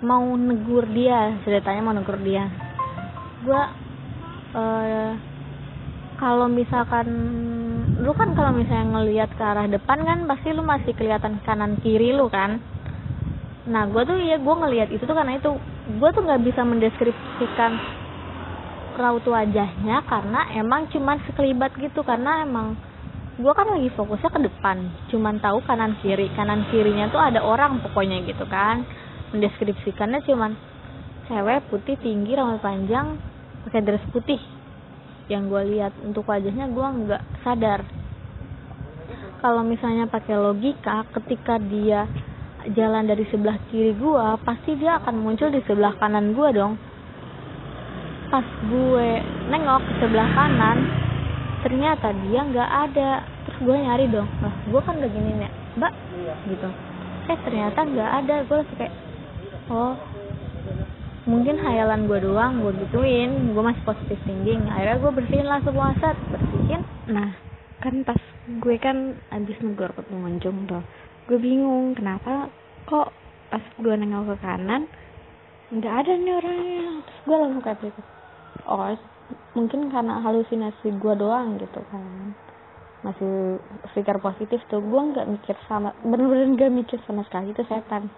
mau 0.04 0.24
negur 0.36 0.84
dia 0.92 1.40
ceritanya 1.48 1.80
mau 1.80 1.96
negur 1.96 2.20
dia. 2.20 2.44
Gue 3.40 3.62
uh, 4.52 5.10
kalau 6.20 6.44
misalkan 6.52 7.08
lu 8.00 8.16
kan 8.16 8.32
kalau 8.32 8.56
misalnya 8.56 8.96
ngelihat 8.96 9.30
ke 9.36 9.44
arah 9.44 9.68
depan 9.68 10.00
kan 10.00 10.24
pasti 10.24 10.56
lu 10.56 10.64
masih 10.64 10.96
kelihatan 10.96 11.36
kanan 11.44 11.76
kiri 11.84 12.16
lu 12.16 12.32
kan. 12.32 12.56
Nah 13.68 13.84
gue 13.92 14.02
tuh 14.08 14.16
ya 14.16 14.40
gue 14.40 14.54
ngelihat 14.56 14.88
itu 14.88 15.04
tuh 15.04 15.12
karena 15.12 15.36
itu. 15.36 15.52
Gue 16.00 16.08
tuh 16.16 16.24
nggak 16.24 16.40
bisa 16.40 16.64
mendeskripsikan 16.64 17.72
raut 18.96 19.24
wajahnya 19.28 20.00
karena 20.08 20.40
emang 20.56 20.88
cuman 20.88 21.20
sekelibat 21.28 21.72
gitu 21.76 22.00
karena 22.00 22.44
emang 22.44 22.76
gue 23.40 23.52
kan 23.56 23.64
lagi 23.64 23.88
fokusnya 23.96 24.28
ke 24.28 24.40
depan 24.48 24.76
cuman 25.12 25.36
tahu 25.44 25.60
kanan 25.68 25.92
kiri. 26.00 26.32
Kanan 26.32 26.64
kirinya 26.72 27.12
tuh 27.12 27.20
ada 27.20 27.44
orang 27.44 27.84
pokoknya 27.84 28.24
gitu 28.24 28.48
kan. 28.48 28.80
Mendeskripsikannya 29.36 30.24
cuman 30.24 30.56
cewek 31.28 31.68
putih 31.68 32.00
tinggi 32.00 32.32
rambut 32.32 32.64
panjang 32.64 33.20
pakai 33.68 33.84
dress 33.84 34.02
putih 34.08 34.40
yang 35.30 35.46
gue 35.46 35.62
lihat 35.78 35.94
untuk 36.02 36.26
wajahnya 36.26 36.66
gue 36.66 36.86
nggak 37.06 37.22
sadar. 37.46 37.86
Kalau 39.40 39.64
misalnya 39.64 40.04
pakai 40.04 40.36
logika 40.36 41.08
ketika 41.16 41.56
dia 41.56 42.04
jalan 42.76 43.08
dari 43.08 43.24
sebelah 43.32 43.56
kiri 43.72 43.96
gua 43.96 44.36
pasti 44.36 44.76
dia 44.76 45.00
akan 45.00 45.16
muncul 45.16 45.48
di 45.48 45.64
sebelah 45.64 45.96
kanan 45.96 46.36
gua 46.36 46.52
dong. 46.52 46.76
Pas 48.28 48.44
gue 48.44 49.08
nengok 49.48 49.80
ke 49.80 49.92
sebelah 50.04 50.28
kanan 50.36 50.78
ternyata 51.64 52.12
dia 52.28 52.40
nggak 52.44 52.70
ada. 52.90 53.10
Terus 53.48 53.58
gue 53.64 53.76
nyari 53.80 54.06
dong 54.12 54.28
lah 54.44 54.54
gue 54.68 54.80
kan 54.84 54.94
udah 55.00 55.10
gini 55.10 55.30
nih 55.40 55.52
mbak 55.80 55.92
gitu. 56.52 56.68
Eh 57.32 57.38
ternyata 57.40 57.78
nggak 57.80 58.10
ada. 58.20 58.34
Gue 58.44 58.56
langsung 58.60 58.76
kayak 58.76 58.94
oh 59.72 59.96
mungkin 61.28 61.60
hayalan 61.60 62.08
gue 62.08 62.20
doang 62.24 62.64
gue 62.64 62.72
gituin 62.86 63.52
gue 63.52 63.62
masih 63.62 63.82
positif 63.84 64.18
thinking. 64.24 64.64
Akhirnya 64.72 64.96
gue 65.04 65.12
bersihin 65.12 65.46
lah 65.48 65.60
semua 65.60 65.92
set 66.00 66.16
bersihin. 66.32 66.82
Nah 67.12 67.30
kan 67.80 67.94
pas 68.04 68.20
gue 68.48 68.76
kan 68.80 69.16
abis 69.32 69.56
negor 69.64 69.92
ke 69.96 70.02
pengunjung 70.04 70.68
tuh 70.68 70.84
gue 71.28 71.38
bingung 71.40 71.96
kenapa 71.96 72.48
kok 72.88 73.12
pas 73.52 73.64
gue 73.80 73.94
nengok 73.96 74.32
ke 74.32 74.36
kanan 74.44 74.88
nggak 75.72 75.94
ada 76.04 76.12
nih 76.16 76.34
orangnya. 76.40 77.04
Terus 77.04 77.20
gue 77.24 77.36
langsung 77.36 77.62
kayak 77.64 77.78
gitu 77.84 78.00
oh 78.68 78.96
mungkin 79.54 79.90
karena 79.92 80.20
halusinasi 80.24 80.88
gue 80.96 81.14
doang 81.20 81.60
gitu 81.60 81.80
kan. 81.92 82.32
Masih 83.00 83.56
pikir 83.96 84.16
positif 84.20 84.60
tuh 84.68 84.80
gue 84.80 85.00
nggak 85.12 85.28
mikir 85.28 85.56
sama 85.68 85.96
bener-bener 86.04 86.52
gak 86.56 86.72
mikir 86.72 86.98
sama 87.08 87.24
sekali 87.24 87.52
itu 87.52 87.64
setan 87.64 88.12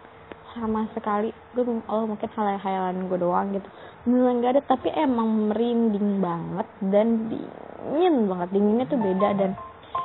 sama 0.55 0.89
sekali. 0.93 1.33
Gue 1.57 1.65
oh 1.69 2.05
mungkin 2.05 2.29
hal 2.33 2.59
hayalan 2.61 3.09
gue 3.09 3.19
doang 3.19 3.53
gitu. 3.57 3.69
Beneran 4.05 4.43
gak 4.43 4.53
ada 4.59 4.63
tapi 4.67 4.89
emang 4.93 5.53
merinding 5.53 6.21
banget 6.21 6.69
dan 6.93 7.31
dingin 7.31 8.29
banget. 8.29 8.49
Dinginnya 8.53 8.87
tuh 8.89 9.01
beda 9.01 9.29
dan 9.37 9.51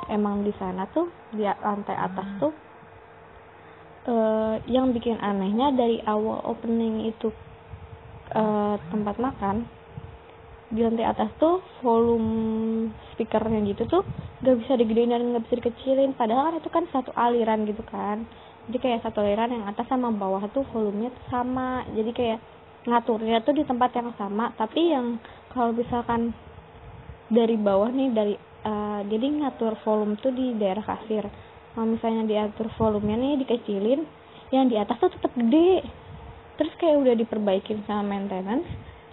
emang 0.08 0.42
di 0.42 0.52
sana 0.56 0.88
tuh 0.92 1.08
di 1.32 1.44
lantai 1.44 1.96
atas 1.96 2.28
tuh 2.40 2.52
uh, 4.08 4.56
yang 4.64 4.90
bikin 4.96 5.20
anehnya 5.20 5.72
dari 5.76 6.00
awal 6.08 6.40
opening 6.48 7.08
itu 7.08 7.28
uh, 8.32 8.80
tempat 8.88 9.20
makan 9.20 9.68
di 10.68 10.84
lantai 10.84 11.08
atas 11.08 11.32
tuh 11.40 11.64
volume 11.80 12.92
speakernya 13.16 13.64
gitu 13.72 13.88
tuh 13.88 14.04
gak 14.44 14.56
bisa 14.60 14.76
digedein 14.76 15.12
dan 15.12 15.32
gak 15.36 15.44
bisa 15.48 15.54
dikecilin. 15.64 16.12
Padahal 16.16 16.52
kan 16.52 16.54
itu 16.60 16.68
kan 16.72 16.84
satu 16.92 17.10
aliran 17.16 17.64
gitu 17.68 17.84
kan 17.88 18.28
jadi 18.68 18.78
kayak 18.84 19.00
satu 19.00 19.24
aliran 19.24 19.48
yang 19.48 19.64
atas 19.64 19.88
sama 19.88 20.12
bawah 20.12 20.44
tuh 20.52 20.60
volumenya 20.76 21.08
tuh 21.08 21.26
sama. 21.32 21.88
Jadi 21.96 22.12
kayak 22.12 22.38
ngaturnya 22.84 23.40
tuh 23.40 23.56
di 23.56 23.64
tempat 23.64 23.96
yang 23.96 24.12
sama. 24.20 24.52
Tapi 24.60 24.92
yang 24.92 25.16
kalau 25.56 25.72
misalkan 25.72 26.36
dari 27.32 27.56
bawah 27.56 27.88
nih 27.88 28.08
dari 28.12 28.34
uh, 28.68 29.00
jadi 29.08 29.26
ngatur 29.40 29.72
volume 29.80 30.20
tuh 30.20 30.36
di 30.36 30.52
daerah 30.60 30.84
kasir. 30.84 31.24
Kalau 31.72 31.88
misalnya 31.88 32.28
diatur 32.28 32.68
volumenya 32.76 33.16
nih 33.16 33.34
dikecilin 33.40 34.04
yang 34.52 34.68
di 34.68 34.76
atas 34.76 35.00
tuh 35.00 35.16
tetap 35.16 35.32
gede. 35.32 35.88
Terus 36.60 36.72
kayak 36.76 37.08
udah 37.08 37.14
diperbaikin 37.16 37.88
sama 37.88 38.04
maintenance 38.04 38.68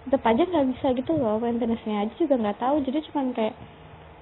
tetap 0.06 0.22
aja 0.22 0.44
nggak 0.44 0.68
bisa 0.76 0.86
gitu 1.00 1.16
loh. 1.16 1.40
Maintenance-nya 1.40 2.04
aja 2.04 2.14
juga 2.20 2.36
nggak 2.36 2.60
tahu. 2.60 2.84
Jadi 2.84 3.08
cuman 3.08 3.32
kayak 3.32 3.56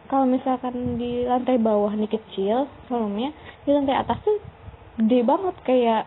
kalau 0.07 0.31
misalkan 0.31 0.95
di 0.95 1.27
lantai 1.27 1.59
bawah 1.59 1.91
nih 1.91 2.07
kecil 2.07 2.71
volumenya 2.87 3.35
di 3.67 3.75
lantai 3.75 3.99
atas 3.99 4.23
tuh 4.23 4.54
gede 5.01 5.21
banget 5.27 5.57
kayak 5.67 6.03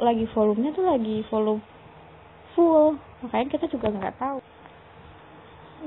lagi 0.00 0.24
volumenya 0.34 0.74
tuh 0.74 0.86
lagi 0.86 1.22
volume 1.30 1.62
full. 2.54 2.98
Makanya 3.22 3.46
kita 3.54 3.66
juga 3.70 3.94
nggak 3.94 4.18
tahu. 4.18 4.38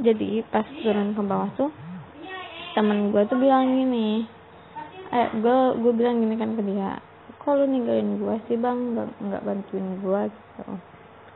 Jadi 0.04 0.44
pas 0.52 0.68
turun 0.84 1.16
ke 1.16 1.22
bawah 1.24 1.52
tuh 1.56 1.72
temen 2.76 3.16
gue 3.16 3.24
tuh 3.32 3.40
bilang 3.40 3.72
gini 3.72 4.28
eh 5.16 5.32
gue 5.32 5.58
gue 5.80 5.94
bilang 5.96 6.20
gini 6.20 6.36
kan 6.36 6.60
ke 6.60 6.64
dia 6.68 7.00
kok 7.40 7.56
lu 7.56 7.70
ninggalin 7.70 8.20
gue 8.20 8.36
sih 8.50 8.58
bang? 8.60 8.98
Nggak 8.98 9.08
nggak 9.22 9.44
bantuin 9.46 9.88
gue 10.02 10.22
gitu. 10.34 10.66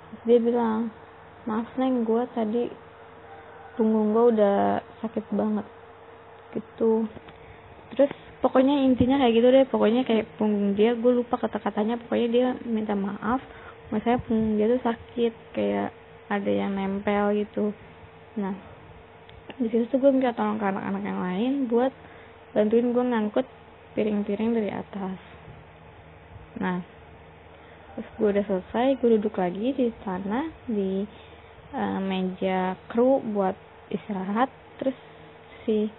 Terus 0.09 0.21
dia 0.25 0.39
bilang 0.41 0.89
maaf 1.47 1.69
neng 1.79 2.03
gue 2.03 2.23
tadi 2.35 2.63
punggung 3.77 4.11
gue 4.11 4.25
udah 4.35 4.83
sakit 4.99 5.23
banget 5.31 5.63
gitu. 6.51 7.07
Terus 7.95 8.11
pokoknya 8.39 8.85
intinya 8.85 9.19
kayak 9.19 9.33
gitu 9.35 9.47
deh. 9.51 9.65
Pokoknya 9.67 10.01
kayak 10.07 10.25
punggung 10.39 10.75
dia 10.75 10.95
gue 10.95 11.11
lupa 11.11 11.39
kata-katanya. 11.39 11.99
Pokoknya 12.01 12.27
dia 12.27 12.47
minta 12.67 12.95
maaf. 12.95 13.43
Misalnya 13.91 14.19
punggung 14.25 14.55
dia 14.55 14.67
tuh 14.71 14.81
sakit. 14.83 15.33
Kayak 15.55 15.89
ada 16.29 16.51
yang 16.53 16.77
nempel 16.77 17.33
gitu. 17.35 17.73
Nah 18.37 18.53
di 19.57 19.67
situ 19.67 19.89
tuh 19.89 19.97
gue 19.99 20.13
minta 20.13 20.31
tolong 20.37 20.61
ke 20.61 20.65
anak-anak 20.65 21.03
yang 21.03 21.19
lain 21.19 21.53
buat 21.67 21.91
bantuin 22.53 22.93
gue 22.93 23.03
ngangkut 23.03 23.47
piring-piring 23.97 24.51
dari 24.55 24.69
atas. 24.69 25.19
Nah 26.61 26.79
terus 27.97 28.09
gue 28.15 28.27
udah 28.29 28.45
selesai 28.45 28.87
gue 29.01 29.09
duduk 29.19 29.35
lagi 29.35 29.73
di 29.75 29.89
sana 30.05 30.47
di 30.69 31.03
uh, 31.73 31.99
meja 31.99 32.77
kru 32.87 33.19
buat 33.33 33.57
istirahat. 33.89 34.47
Terus 34.79 34.95
si 35.65 35.89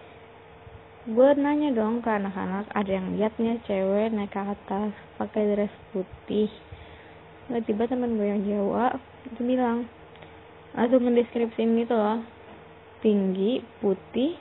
gue 1.09 1.29
nanya 1.41 1.73
dong 1.73 2.05
ke 2.05 2.13
anak-anak 2.13 2.69
ada 2.77 2.91
yang 2.93 3.17
liatnya 3.17 3.57
cewek 3.65 4.13
naik 4.13 4.37
ke 4.37 4.41
atas 4.41 4.93
pakai 5.17 5.49
dress 5.57 5.73
putih. 5.97 6.53
Tiba-tiba 7.49 7.89
teman 7.89 8.21
gue 8.21 8.29
yang 8.29 8.45
Jawa 8.45 9.01
itu 9.25 9.41
bilang 9.41 9.89
langsung 10.77 11.01
ngedeskripsiin 11.09 11.73
gitu 11.81 11.97
loh. 11.97 12.21
Tinggi 13.01 13.65
putih 13.81 14.37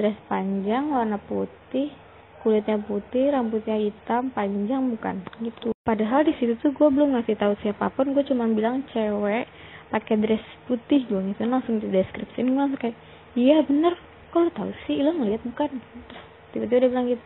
dress 0.00 0.16
panjang 0.32 0.88
warna 0.88 1.20
putih 1.20 1.92
kulitnya 2.40 2.80
putih 2.80 3.36
rambutnya 3.36 3.76
hitam 3.76 4.32
panjang 4.32 4.88
bukan. 4.96 5.28
Gitu. 5.44 5.76
Padahal 5.84 6.24
di 6.24 6.32
situ 6.40 6.56
tuh 6.56 6.72
gue 6.72 6.88
belum 6.88 7.20
ngasih 7.20 7.36
tahu 7.36 7.52
siapa 7.60 7.92
pun 7.92 8.16
gue 8.16 8.24
cuma 8.24 8.48
bilang 8.48 8.80
cewek 8.96 9.44
pakai 9.92 10.16
dress 10.24 10.42
putih 10.64 11.04
gue 11.04 11.20
gitu 11.36 11.44
langsung 11.44 11.84
di 11.84 11.92
deskripsi 11.92 12.48
gue 12.48 12.56
langsung 12.56 12.80
kayak 12.80 12.96
iya 13.36 13.60
bener 13.60 13.94
kok 14.30 14.40
lo 14.42 14.50
tahu 14.52 14.70
sih? 14.86 15.00
Lo 15.02 15.14
ngeliat 15.14 15.42
bukan 15.44 15.70
terus 16.10 16.24
tiba-tiba 16.54 16.86
dia 16.86 16.90
bilang 16.90 17.06
gitu. 17.10 17.24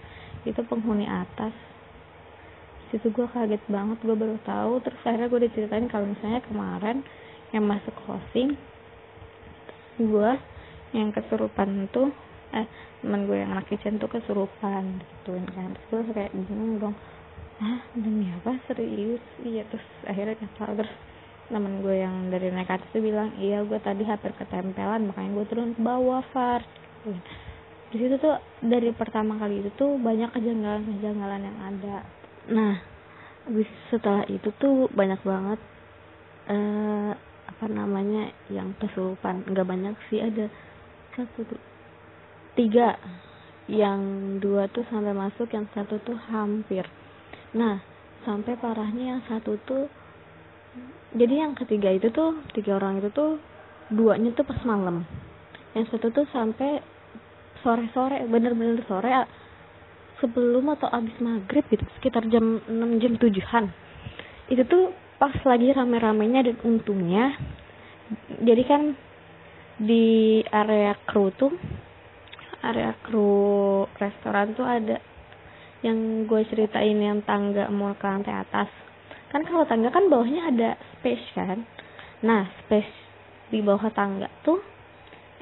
Itu 0.49 0.61
penghuni 0.65 1.05
atas. 1.05 1.53
Situ 2.91 3.13
gue 3.15 3.27
kaget 3.31 3.63
banget. 3.71 3.99
Gue 4.03 4.17
baru 4.17 4.37
tahu. 4.43 4.83
Terus 4.83 5.01
akhirnya 5.07 5.29
gue 5.31 5.41
diceritain 5.47 5.87
kalau 5.87 6.07
misalnya 6.11 6.41
kemarin 6.47 7.07
yang 7.51 7.67
masuk 7.67 7.95
closing 8.07 8.55
gue 10.01 10.31
yang 10.97 11.13
kesurupan 11.13 11.91
tuh 11.93 12.09
eh 12.57 12.65
teman 13.05 13.29
gue 13.29 13.37
yang 13.37 13.53
anak 13.53 13.69
kitchen 13.69 14.01
tuh 14.01 14.09
kesurupan 14.11 15.03
gitu 15.05 15.37
kan? 15.55 15.77
Terus 15.77 15.87
gue 16.09 16.15
kayak 16.17 16.33
bingung 16.35 16.81
dong. 16.81 16.97
Ah 17.61 17.85
demi 17.93 18.33
apa? 18.33 18.57
Serius? 18.67 19.23
Iya 19.45 19.69
terus 19.69 19.87
akhirnya 20.09 20.41
nyesal. 20.41 20.73
Terus 20.81 20.95
temen 21.51 21.83
gue 21.83 21.97
yang 21.99 22.31
dari 22.31 22.49
naik 22.55 22.71
atas 22.71 22.87
tuh 22.95 23.03
bilang 23.03 23.35
iya 23.37 23.61
gue 23.67 23.79
tadi 23.83 24.07
hampir 24.07 24.31
ketempelan 24.39 25.11
makanya 25.11 25.31
gue 25.35 25.47
turun 25.51 25.71
ke 25.77 25.83
bawah 25.83 26.23
far. 26.31 26.63
Di 27.91 27.97
situ 27.97 28.15
tuh 28.21 28.37
dari 28.63 28.93
pertama 28.95 29.35
kali 29.41 29.65
itu 29.65 29.71
tuh 29.75 29.99
banyak 29.99 30.31
kejanggalan-kejanggalan 30.31 31.43
yang 31.43 31.59
ada. 31.59 31.97
Nah 32.53 32.75
habis 33.49 33.69
setelah 33.89 34.23
itu 34.29 34.53
tuh 34.61 34.87
banyak 34.93 35.19
banget 35.25 35.61
eh 36.51 37.13
apa 37.51 37.67
namanya 37.67 38.31
yang 38.53 38.77
kesurupan. 38.79 39.49
Nggak 39.49 39.69
banyak 39.69 39.95
sih 40.13 40.23
ada 40.23 40.47
satu 41.17 41.43
tuh 41.49 41.61
tiga. 42.55 42.95
Yang 43.71 44.03
dua 44.43 44.67
tuh 44.67 44.83
sampai 44.91 45.15
masuk 45.15 45.47
yang 45.55 45.71
satu 45.71 46.03
tuh 46.03 46.19
hampir. 46.31 46.83
Nah 47.55 47.79
sampai 48.27 48.59
parahnya 48.61 49.17
yang 49.17 49.23
satu 49.27 49.57
tuh 49.65 49.89
jadi 51.11 51.43
yang 51.49 51.59
ketiga 51.59 51.91
itu 51.91 52.13
tuh 52.15 52.39
tiga 52.55 52.79
orang 52.79 53.03
itu 53.03 53.11
tuh 53.11 53.41
duanya 53.91 54.31
tuh 54.31 54.47
pas 54.47 54.63
malam 54.63 55.03
yang 55.75 55.87
satu 55.87 56.11
tuh 56.11 56.27
sampai 56.35 56.83
sore 57.63 57.87
sore 57.95 58.25
bener-bener 58.27 58.83
sore 58.89 59.11
sebelum 60.19 60.75
atau 60.77 60.89
abis 60.91 61.17
maghrib 61.23 61.65
gitu 61.71 61.85
sekitar 62.01 62.27
jam 62.29 62.61
6 62.67 63.03
jam 63.03 63.13
tujuhan. 63.17 63.65
Itu 64.51 64.67
tuh 64.67 64.93
pas 65.21 65.37
lagi 65.45 65.71
rame-ramenya 65.71 66.41
dan 66.49 66.57
untungnya 66.65 67.37
jadi 68.41 68.63
kan 68.67 68.83
di 69.81 70.41
area 70.49 70.97
kru 71.09 71.31
tuh 71.37 71.53
area 72.65 72.93
kru 73.05 73.85
restoran 73.97 74.53
tuh 74.57 74.67
ada 74.67 75.01
yang 75.81 76.29
gue 76.29 76.43
ceritain 76.53 76.97
yang 77.01 77.25
tangga 77.25 77.73
mau 77.73 77.97
ke 77.97 78.05
lantai 78.05 78.37
atas. 78.37 78.69
Kan 79.33 79.49
kalau 79.49 79.65
tangga 79.65 79.89
kan 79.89 80.13
bawahnya 80.13 80.53
ada 80.53 80.71
space 80.99 81.25
kan? 81.33 81.65
Nah 82.21 82.45
space 82.65 82.93
di 83.49 83.65
bawah 83.65 83.89
tangga 83.97 84.29
tuh 84.45 84.61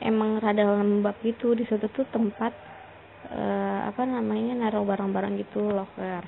emang 0.03 0.39
rada 0.43 0.65
lembab 0.65 1.19
gitu. 1.23 1.55
Di 1.55 1.67
situ 1.67 1.87
tuh 1.91 2.07
tempat 2.11 2.53
uh, 3.33 3.81
apa 3.91 4.03
namanya 4.07 4.55
naruh 4.55 4.87
barang-barang 4.87 5.35
gitu 5.43 5.69
locker 5.69 6.23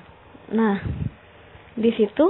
nah 0.51 0.83
di 1.79 1.91
situ 1.95 2.25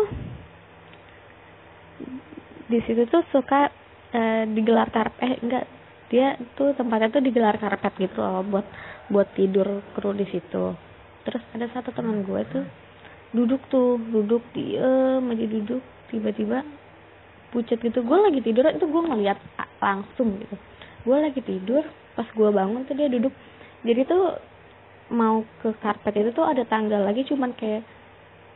di 2.69 2.79
situ 2.85 3.03
tuh 3.09 3.25
suka 3.33 3.67
uh, 4.13 4.43
digelar 4.47 4.87
karpet. 4.93 5.25
Eh 5.27 5.33
enggak 5.43 5.65
dia 6.07 6.39
tuh 6.55 6.71
tempatnya 6.77 7.11
tuh 7.11 7.23
digelar 7.25 7.57
karpet 7.57 7.91
gitu 7.99 8.21
loh 8.21 8.45
buat 8.47 8.63
buat 9.11 9.27
tidur 9.35 9.83
kru 9.97 10.15
di 10.15 10.23
situ. 10.29 10.71
Terus 11.27 11.43
ada 11.51 11.67
satu 11.73 11.91
teman 11.91 12.23
gue 12.23 12.41
tuh 12.47 12.63
duduk 13.35 13.59
tuh 13.67 13.99
duduk 13.99 14.45
diem 14.55 15.25
aja 15.25 15.45
duduk. 15.51 15.83
Tiba-tiba 16.13 16.63
pucat 17.51 17.81
gitu. 17.81 18.05
Gue 18.07 18.17
lagi 18.23 18.39
tidur 18.39 18.63
itu 18.71 18.87
gue 18.87 19.03
ngeliat 19.03 19.39
langsung 19.83 20.39
gitu 20.39 20.55
gue 21.01 21.17
lagi 21.17 21.41
tidur 21.41 21.81
pas 22.13 22.27
gue 22.27 22.49
bangun 22.51 22.85
tuh 22.85 22.95
dia 22.97 23.09
duduk. 23.09 23.33
Jadi 23.81 24.01
tuh 24.05 24.37
mau 25.11 25.43
ke 25.59 25.73
karpet 25.81 26.21
itu 26.21 26.31
tuh 26.31 26.45
ada 26.47 26.63
tangga 26.63 27.01
lagi 27.01 27.25
cuman 27.27 27.51
kayak 27.57 27.83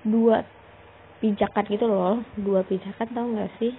dua 0.06 0.46
pijakan 1.20 1.66
gitu 1.68 1.86
loh. 1.90 2.22
Dua 2.38 2.62
pijakan 2.62 3.08
tau 3.12 3.28
gak 3.34 3.52
sih? 3.58 3.74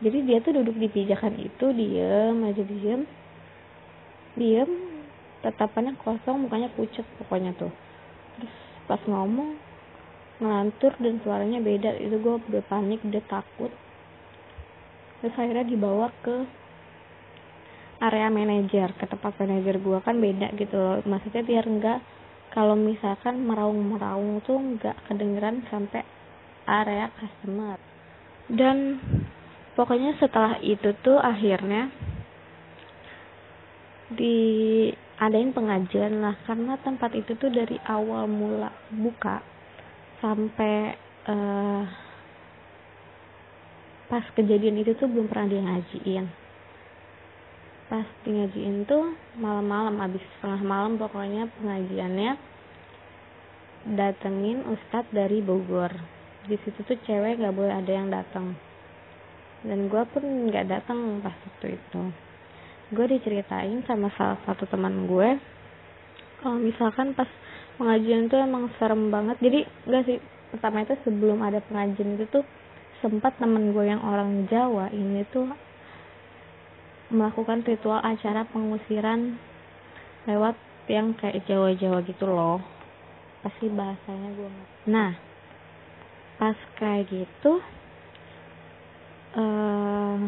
Jadi 0.00 0.18
dia 0.24 0.38
tuh 0.40 0.56
duduk 0.56 0.76
di 0.80 0.88
pijakan 0.88 1.36
itu 1.36 1.66
diem 1.74 2.36
aja 2.46 2.62
diem. 2.62 3.02
Diem 4.38 4.70
tatapannya 5.40 5.96
kosong 6.00 6.46
mukanya 6.46 6.70
pucat 6.72 7.04
pokoknya 7.20 7.52
tuh. 7.58 7.72
Terus 8.38 8.54
pas 8.86 9.00
ngomong 9.04 9.58
ngelantur 10.40 10.94
dan 11.02 11.20
suaranya 11.20 11.58
beda. 11.60 11.98
Itu 12.00 12.16
gue 12.22 12.34
udah 12.38 12.64
panik 12.70 13.02
udah 13.04 13.24
takut. 13.28 13.72
Terus 15.20 15.36
akhirnya 15.36 15.68
dibawa 15.68 16.08
ke 16.24 16.59
area 18.00 18.32
manajer 18.32 18.96
ke 18.96 19.04
tempat 19.04 19.36
manajer 19.36 19.76
gue 19.76 19.98
kan 20.00 20.16
beda 20.16 20.56
gitu 20.56 20.76
loh. 20.76 20.98
Maksudnya 21.04 21.44
biar 21.44 21.64
enggak 21.68 22.00
kalau 22.50 22.74
misalkan 22.74 23.44
meraung-meraung 23.44 24.40
tuh 24.42 24.56
enggak 24.56 24.96
kedengeran 25.06 25.62
sampai 25.68 26.02
area 26.64 27.12
customer. 27.20 27.76
Dan 28.48 28.98
pokoknya 29.76 30.16
setelah 30.16 30.56
itu 30.64 30.96
tuh 31.04 31.20
akhirnya 31.20 31.92
diadain 34.16 35.52
pengajian 35.52 36.24
lah. 36.24 36.40
Karena 36.48 36.80
tempat 36.80 37.12
itu 37.12 37.36
tuh 37.36 37.52
dari 37.52 37.76
awal 37.84 38.24
mula 38.24 38.72
buka 38.96 39.44
sampai 40.24 40.96
uh, 41.28 41.84
pas 44.08 44.24
kejadian 44.34 44.82
itu 44.82 44.96
tuh 44.98 45.06
belum 45.06 45.30
pernah 45.30 45.46
dia 45.46 45.62
ngajiin 45.62 46.39
pas 47.90 48.06
ngajiin 48.22 48.86
tuh 48.86 49.18
malam-malam 49.34 49.98
abis 49.98 50.22
setengah 50.38 50.62
malam 50.62 50.94
pokoknya 50.94 51.50
pengajiannya 51.58 52.38
datengin 53.98 54.62
ustadz 54.62 55.10
dari 55.10 55.42
Bogor. 55.42 55.90
Di 56.46 56.54
situ 56.62 56.86
tuh 56.86 56.94
cewek 57.02 57.42
nggak 57.42 57.50
boleh 57.50 57.74
ada 57.74 57.90
yang 57.90 58.06
datang. 58.06 58.54
Dan 59.66 59.90
gue 59.90 60.02
pun 60.06 60.22
nggak 60.22 60.70
datang 60.70 61.18
pas 61.18 61.34
waktu 61.34 61.74
itu. 61.74 62.00
Gue 62.94 63.06
diceritain 63.10 63.82
sama 63.90 64.06
salah 64.14 64.38
satu 64.46 64.70
teman 64.70 65.10
gue 65.10 65.28
kalau 66.40 66.62
misalkan 66.62 67.12
pas 67.12 67.28
pengajian 67.74 68.30
itu 68.30 68.38
emang 68.38 68.70
serem 68.78 69.10
banget. 69.10 69.34
Jadi 69.42 69.66
enggak 69.90 70.02
sih 70.06 70.18
pertama 70.54 70.86
itu 70.86 70.94
sebelum 71.02 71.42
ada 71.42 71.58
pengajian 71.58 72.14
itu 72.14 72.30
tuh 72.30 72.46
sempat 73.02 73.34
temen 73.42 73.74
gue 73.74 73.82
yang 73.82 73.98
orang 74.06 74.46
Jawa 74.46 74.94
ini 74.94 75.26
tuh 75.34 75.50
melakukan 77.10 77.66
ritual 77.66 77.98
acara 78.00 78.46
pengusiran 78.48 79.36
lewat 80.24 80.54
yang 80.86 81.14
kayak 81.18 81.42
Jawa-Jawa 81.46 82.02
gitu 82.06 82.26
loh. 82.26 82.62
Pasti 83.42 83.66
bahasanya 83.70 84.30
gue 84.36 84.50
nah 84.88 85.12
pas 86.40 86.56
kayak 86.80 87.04
gitu 87.12 87.60
uh, 89.36 90.18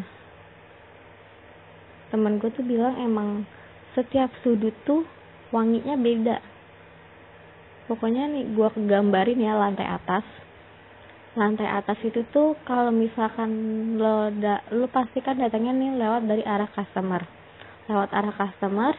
temen 2.12 2.36
gue 2.36 2.50
tuh 2.52 2.60
bilang 2.60 3.00
emang 3.00 3.48
setiap 3.96 4.28
sudut 4.44 4.76
tuh 4.84 5.08
wanginya 5.48 5.96
beda. 5.96 6.36
Pokoknya 7.88 8.28
nih 8.28 8.52
gue 8.52 8.68
kegambarin 8.76 9.40
ya 9.40 9.56
lantai 9.56 9.88
atas 9.88 10.24
lantai 11.32 11.64
atas 11.64 11.96
itu 12.04 12.20
tuh 12.28 12.52
kalau 12.68 12.92
misalkan 12.92 13.48
lo 13.96 14.28
da, 14.36 14.60
lo 14.68 14.84
pasti 14.92 15.24
kan 15.24 15.40
datangnya 15.40 15.72
nih 15.72 15.90
lewat 15.96 16.22
dari 16.28 16.44
arah 16.44 16.68
customer. 16.68 17.24
Lewat 17.88 18.12
arah 18.12 18.34
customer 18.36 18.92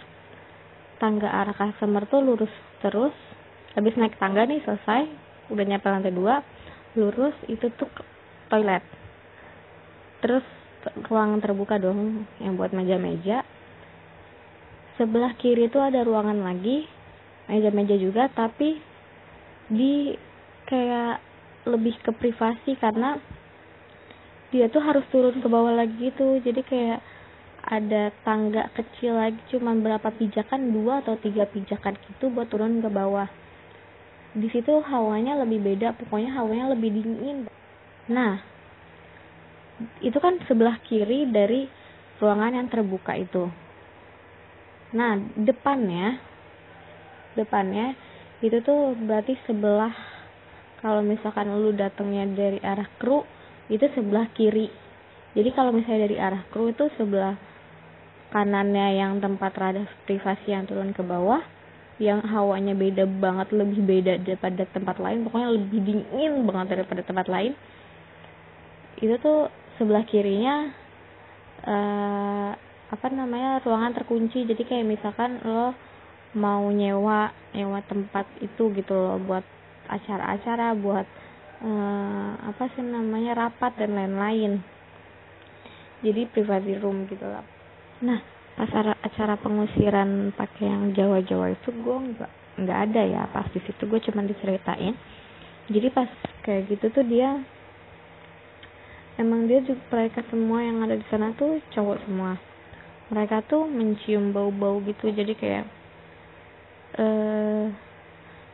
tangga 0.98 1.30
arah 1.30 1.54
customer 1.54 2.10
tuh 2.10 2.26
lurus 2.26 2.54
terus. 2.82 3.14
Habis 3.78 3.98
naik 3.98 4.18
tangga 4.18 4.46
nih 4.50 4.62
selesai 4.66 5.06
udah 5.54 5.66
nyampe 5.66 5.86
lantai 5.90 6.14
dua 6.14 6.42
lurus 6.98 7.38
itu 7.46 7.70
tuh 7.78 7.90
toilet. 8.50 8.82
Terus 10.26 10.46
ruangan 11.06 11.38
terbuka 11.38 11.78
dong 11.78 12.26
yang 12.42 12.58
buat 12.58 12.74
meja-meja. 12.74 13.46
Sebelah 14.98 15.38
kiri 15.38 15.70
itu 15.70 15.78
ada 15.82 16.02
ruangan 16.02 16.42
lagi 16.42 16.86
meja-meja 17.50 17.98
juga 17.98 18.30
tapi 18.32 18.78
di 19.70 20.16
kayak 20.70 21.33
lebih 21.64 21.96
ke 22.04 22.12
privasi 22.12 22.76
karena 22.80 23.20
dia 24.52 24.70
tuh 24.70 24.84
harus 24.84 25.04
turun 25.10 25.40
ke 25.42 25.48
bawah 25.50 25.74
lagi 25.74 25.96
gitu. 25.98 26.38
Jadi 26.44 26.62
kayak 26.62 27.00
ada 27.64 28.12
tangga 28.28 28.68
kecil 28.76 29.16
lagi 29.16 29.40
cuman 29.50 29.80
berapa 29.82 30.12
pijakan? 30.14 30.76
Dua 30.76 31.00
atau 31.02 31.16
tiga 31.18 31.48
pijakan 31.48 31.96
gitu 32.12 32.30
buat 32.30 32.52
turun 32.52 32.84
ke 32.84 32.90
bawah. 32.92 33.28
Di 34.34 34.50
situ 34.50 34.82
hawanya 34.84 35.40
lebih 35.42 35.62
beda 35.62 35.96
pokoknya 35.96 36.36
hawanya 36.36 36.74
lebih 36.74 36.90
dingin. 36.92 37.48
Nah 38.12 38.44
itu 40.04 40.18
kan 40.22 40.38
sebelah 40.46 40.78
kiri 40.86 41.26
dari 41.30 41.66
ruangan 42.22 42.56
yang 42.56 42.68
terbuka 42.70 43.18
itu. 43.18 43.50
Nah, 44.94 45.18
depannya 45.34 46.22
depannya 47.34 47.98
itu 48.46 48.62
tuh 48.62 48.94
berarti 48.94 49.34
sebelah 49.50 50.13
kalau 50.84 51.00
misalkan 51.00 51.48
lu 51.48 51.72
datangnya 51.72 52.28
dari 52.28 52.60
arah 52.60 52.92
kru 53.00 53.24
itu 53.72 53.88
sebelah 53.96 54.28
kiri. 54.36 54.68
Jadi 55.34 55.50
kalau 55.56 55.72
misalnya 55.72 56.12
dari 56.12 56.20
arah 56.20 56.44
kru 56.52 56.70
itu 56.76 56.92
sebelah 57.00 57.40
kanannya 58.36 59.00
yang 59.00 59.24
tempat 59.24 59.56
rada 59.56 59.88
privasi 60.04 60.52
yang 60.52 60.68
turun 60.68 60.92
ke 60.92 61.00
bawah 61.06 61.40
yang 62.02 62.26
hawanya 62.26 62.74
beda 62.74 63.06
banget 63.06 63.54
lebih 63.54 63.86
beda 63.86 64.18
daripada 64.26 64.66
tempat 64.74 64.98
lain 64.98 65.22
pokoknya 65.30 65.50
lebih 65.54 65.80
dingin 65.86 66.42
banget 66.50 66.82
daripada 66.82 67.06
tempat 67.06 67.30
lain 67.30 67.54
itu 68.98 69.14
tuh 69.22 69.54
sebelah 69.78 70.02
kirinya 70.10 70.74
uh, 71.70 72.52
apa 72.90 73.08
namanya 73.14 73.62
ruangan 73.62 73.94
terkunci 73.94 74.50
jadi 74.50 74.62
kayak 74.66 74.90
misalkan 74.90 75.38
lo 75.46 75.78
mau 76.34 76.66
nyewa 76.74 77.30
nyewa 77.54 77.86
tempat 77.86 78.26
itu 78.42 78.74
gitu 78.74 78.94
loh 78.98 79.22
buat 79.22 79.46
acara-acara 79.94 80.74
buat 80.78 81.08
uh, 81.64 82.32
apa 82.52 82.64
sih 82.76 82.84
namanya 82.84 83.48
rapat 83.48 83.74
dan 83.80 83.96
lain-lain. 83.96 84.60
Jadi 86.04 86.28
private 86.30 86.84
room 86.84 87.08
gitu 87.08 87.24
lah. 87.24 87.46
Nah 88.04 88.20
pas 88.54 88.70
acara 89.02 89.34
pengusiran 89.42 90.30
pakai 90.38 90.70
yang 90.70 90.94
Jawa-Jawa 90.94 91.58
itu 91.58 91.74
gue 91.74 91.98
nggak 92.14 92.32
nggak 92.62 92.80
ada 92.90 93.02
ya. 93.02 93.24
Pas 93.32 93.48
di 93.50 93.60
situ 93.64 93.82
gue 93.88 94.00
cuma 94.04 94.22
diceritain. 94.28 94.94
Jadi 95.72 95.88
pas 95.90 96.10
kayak 96.44 96.68
gitu 96.70 96.92
tuh 96.92 97.06
dia 97.08 97.40
emang 99.16 99.48
dia 99.48 99.64
juga 99.64 99.80
mereka 99.94 100.20
semua 100.28 100.60
yang 100.60 100.84
ada 100.84 101.00
di 101.00 101.06
sana 101.08 101.32
tuh 101.40 101.64
cowok 101.72 101.98
semua. 102.04 102.36
Mereka 103.14 103.48
tuh 103.48 103.64
mencium 103.70 104.36
bau-bau 104.36 104.84
gitu. 104.84 105.08
Jadi 105.10 105.34
kayak 105.40 105.66
eh 106.94 107.66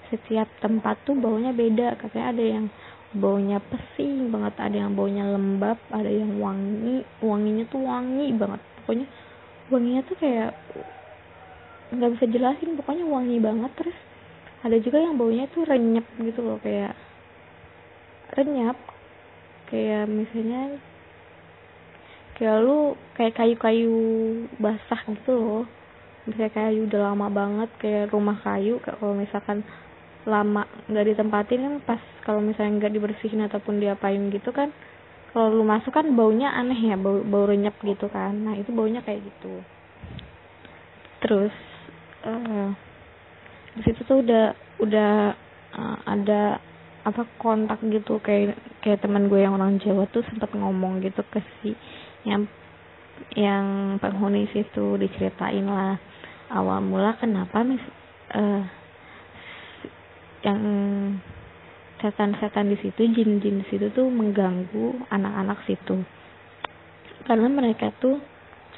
setiap 0.10 0.50
tempat 0.60 1.00
tuh 1.06 1.16
baunya 1.16 1.54
beda. 1.54 1.98
Katanya 1.98 2.28
ada 2.34 2.44
yang 2.44 2.66
baunya 3.10 3.58
pesing 3.58 4.30
banget 4.30 4.54
ada 4.62 4.86
yang 4.86 4.94
baunya 4.94 5.26
lembab 5.26 5.82
ada 5.90 6.10
yang 6.10 6.38
wangi. 6.38 7.02
Wanginya 7.22 7.66
tuh 7.70 7.82
wangi 7.82 8.34
banget. 8.38 8.62
Pokoknya 8.82 9.08
wanginya 9.74 10.02
tuh 10.06 10.16
kayak 10.18 10.52
nggak 11.90 12.12
bisa 12.18 12.26
jelasin 12.30 12.78
pokoknya 12.78 13.06
wangi 13.06 13.38
banget. 13.42 13.72
Terus 13.78 13.98
ada 14.62 14.78
juga 14.78 14.98
yang 15.00 15.16
baunya 15.18 15.50
tuh 15.50 15.66
renyap 15.66 16.06
gitu 16.22 16.40
loh 16.46 16.62
kayak 16.62 16.94
renyap. 18.38 18.78
Kayak 19.70 20.10
misalnya 20.10 20.78
kayak 22.38 22.58
lu 22.62 22.94
kayak 23.18 23.36
kayu-kayu 23.36 23.98
basah 24.62 25.02
gitu 25.10 25.34
loh. 25.34 25.64
Misalnya 26.30 26.52
kayu 26.54 26.86
udah 26.86 27.02
lama 27.10 27.28
banget 27.34 27.70
kayak 27.82 28.14
rumah 28.14 28.38
kayu 28.46 28.78
kalau 28.86 29.18
misalkan 29.18 29.66
lama 30.30 30.70
nggak 30.88 31.06
ditempatin 31.10 31.60
kan 31.66 31.76
pas 31.84 32.02
kalau 32.22 32.40
misalnya 32.40 32.86
nggak 32.86 32.94
dibersihin 32.94 33.50
ataupun 33.50 33.82
diapain 33.82 34.30
gitu 34.30 34.54
kan 34.54 34.70
kalau 35.30 35.62
lu 35.62 35.64
masuk 35.66 35.94
kan 35.94 36.10
baunya 36.18 36.50
aneh 36.50 36.90
ya 36.90 36.98
bau 36.98 37.22
bau 37.22 37.46
renyap 37.46 37.78
gitu 37.86 38.10
kan. 38.10 38.34
Nah 38.34 38.58
itu 38.58 38.74
baunya 38.74 39.06
kayak 39.06 39.22
gitu. 39.22 39.62
Terus 41.22 41.54
uh, 42.26 42.74
di 43.78 43.82
situ 43.86 44.02
tuh 44.10 44.26
udah 44.26 44.58
udah 44.82 45.12
uh, 45.78 45.98
ada 46.10 46.58
apa 47.06 47.24
kontak 47.38 47.80
gitu 47.86 48.18
kayak 48.20 48.58
kayak 48.82 49.00
teman 49.06 49.30
gue 49.30 49.40
yang 49.40 49.56
orang 49.56 49.78
Jawa 49.80 50.10
tuh 50.10 50.26
sempat 50.28 50.52
ngomong 50.52 51.00
gitu 51.06 51.22
ke 51.30 51.40
si 51.62 51.78
yang 52.26 52.50
yang 53.38 53.96
penghuni 54.02 54.50
situ 54.52 55.00
diceritain 55.00 55.64
lah 55.64 55.96
awal 56.52 56.84
mula 56.84 57.16
kenapa 57.22 57.64
mis 57.64 57.82
uh, 58.36 58.64
yang 60.44 60.62
setan-setan 62.00 62.72
di 62.72 62.78
situ 62.80 63.12
jin-jin 63.12 63.60
di 63.60 63.66
situ 63.68 63.92
tuh 63.92 64.08
mengganggu 64.08 65.04
anak-anak 65.12 65.60
situ. 65.68 66.00
Karena 67.28 67.48
mereka 67.52 67.92
tuh 68.00 68.24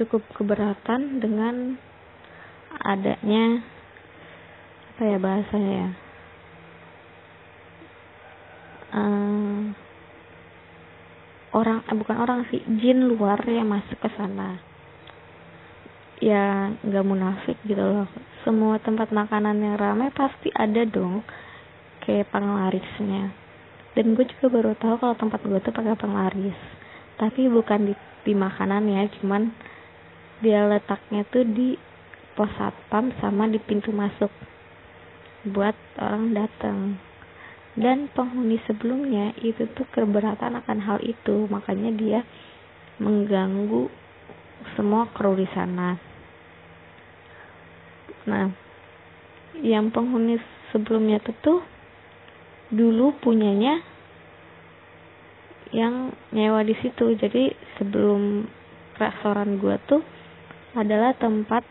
cukup 0.02 0.26
keberatan 0.34 1.22
dengan 1.22 1.78
adanya 2.82 3.62
apa 4.92 5.02
ya 5.06 5.18
bahasanya 5.22 5.72
ya? 5.72 5.90
Uh, 8.92 9.72
orang 11.56 11.80
eh, 11.88 11.96
bukan 11.96 12.18
orang 12.20 12.40
sih 12.52 12.60
jin 12.82 13.08
luar 13.08 13.40
yang 13.46 13.70
masuk 13.70 14.02
ke 14.02 14.10
sana. 14.18 14.58
Ya 16.22 16.74
nggak 16.82 17.06
munafik 17.06 17.58
gitu 17.70 17.82
loh. 17.82 18.10
Semua 18.42 18.82
tempat 18.82 19.14
makanan 19.14 19.62
yang 19.62 19.78
ramai 19.78 20.10
pasti 20.10 20.50
ada 20.58 20.82
dong 20.90 21.22
pakai 22.02 22.26
penglarisnya 22.34 23.30
dan 23.94 24.18
gue 24.18 24.26
juga 24.26 24.50
baru 24.50 24.74
tahu 24.74 24.98
kalau 24.98 25.14
tempat 25.14 25.38
gue 25.46 25.60
tuh 25.62 25.70
pakai 25.70 25.94
penglaris 25.94 26.58
tapi 27.22 27.46
bukan 27.46 27.94
di, 27.94 27.94
di 28.26 28.34
makanan 28.34 28.90
ya 28.90 29.06
cuman 29.22 29.54
dia 30.42 30.66
letaknya 30.66 31.22
tuh 31.30 31.46
di 31.46 31.78
pos 32.34 32.50
satpam 32.58 33.14
sama 33.22 33.46
di 33.46 33.62
pintu 33.62 33.94
masuk 33.94 34.34
buat 35.46 35.78
orang 36.02 36.34
datang. 36.34 36.98
Dan 37.72 38.12
penghuni 38.12 38.60
sebelumnya 38.68 39.32
itu 39.40 39.64
tuh 39.72 39.88
keberatan 39.96 40.60
akan 40.60 40.80
hal 40.84 41.00
itu 41.06 41.48
makanya 41.48 41.94
dia 41.96 42.20
mengganggu 43.00 43.88
semua 44.76 45.08
kru 45.16 45.38
di 45.40 45.48
sana. 45.56 45.96
Nah 48.28 48.52
yang 49.62 49.94
penghuni 49.94 50.36
sebelumnya 50.74 51.24
itu 51.24 51.32
tuh 51.40 51.64
dulu 52.72 53.14
punyanya 53.20 53.84
yang 55.76 56.12
nyewa 56.32 56.64
di 56.64 56.76
situ. 56.80 57.16
Jadi 57.16 57.52
sebelum 57.80 58.48
restoran 58.96 59.60
gua 59.60 59.80
tuh 59.88 60.04
adalah 60.76 61.12
tempat 61.16 61.64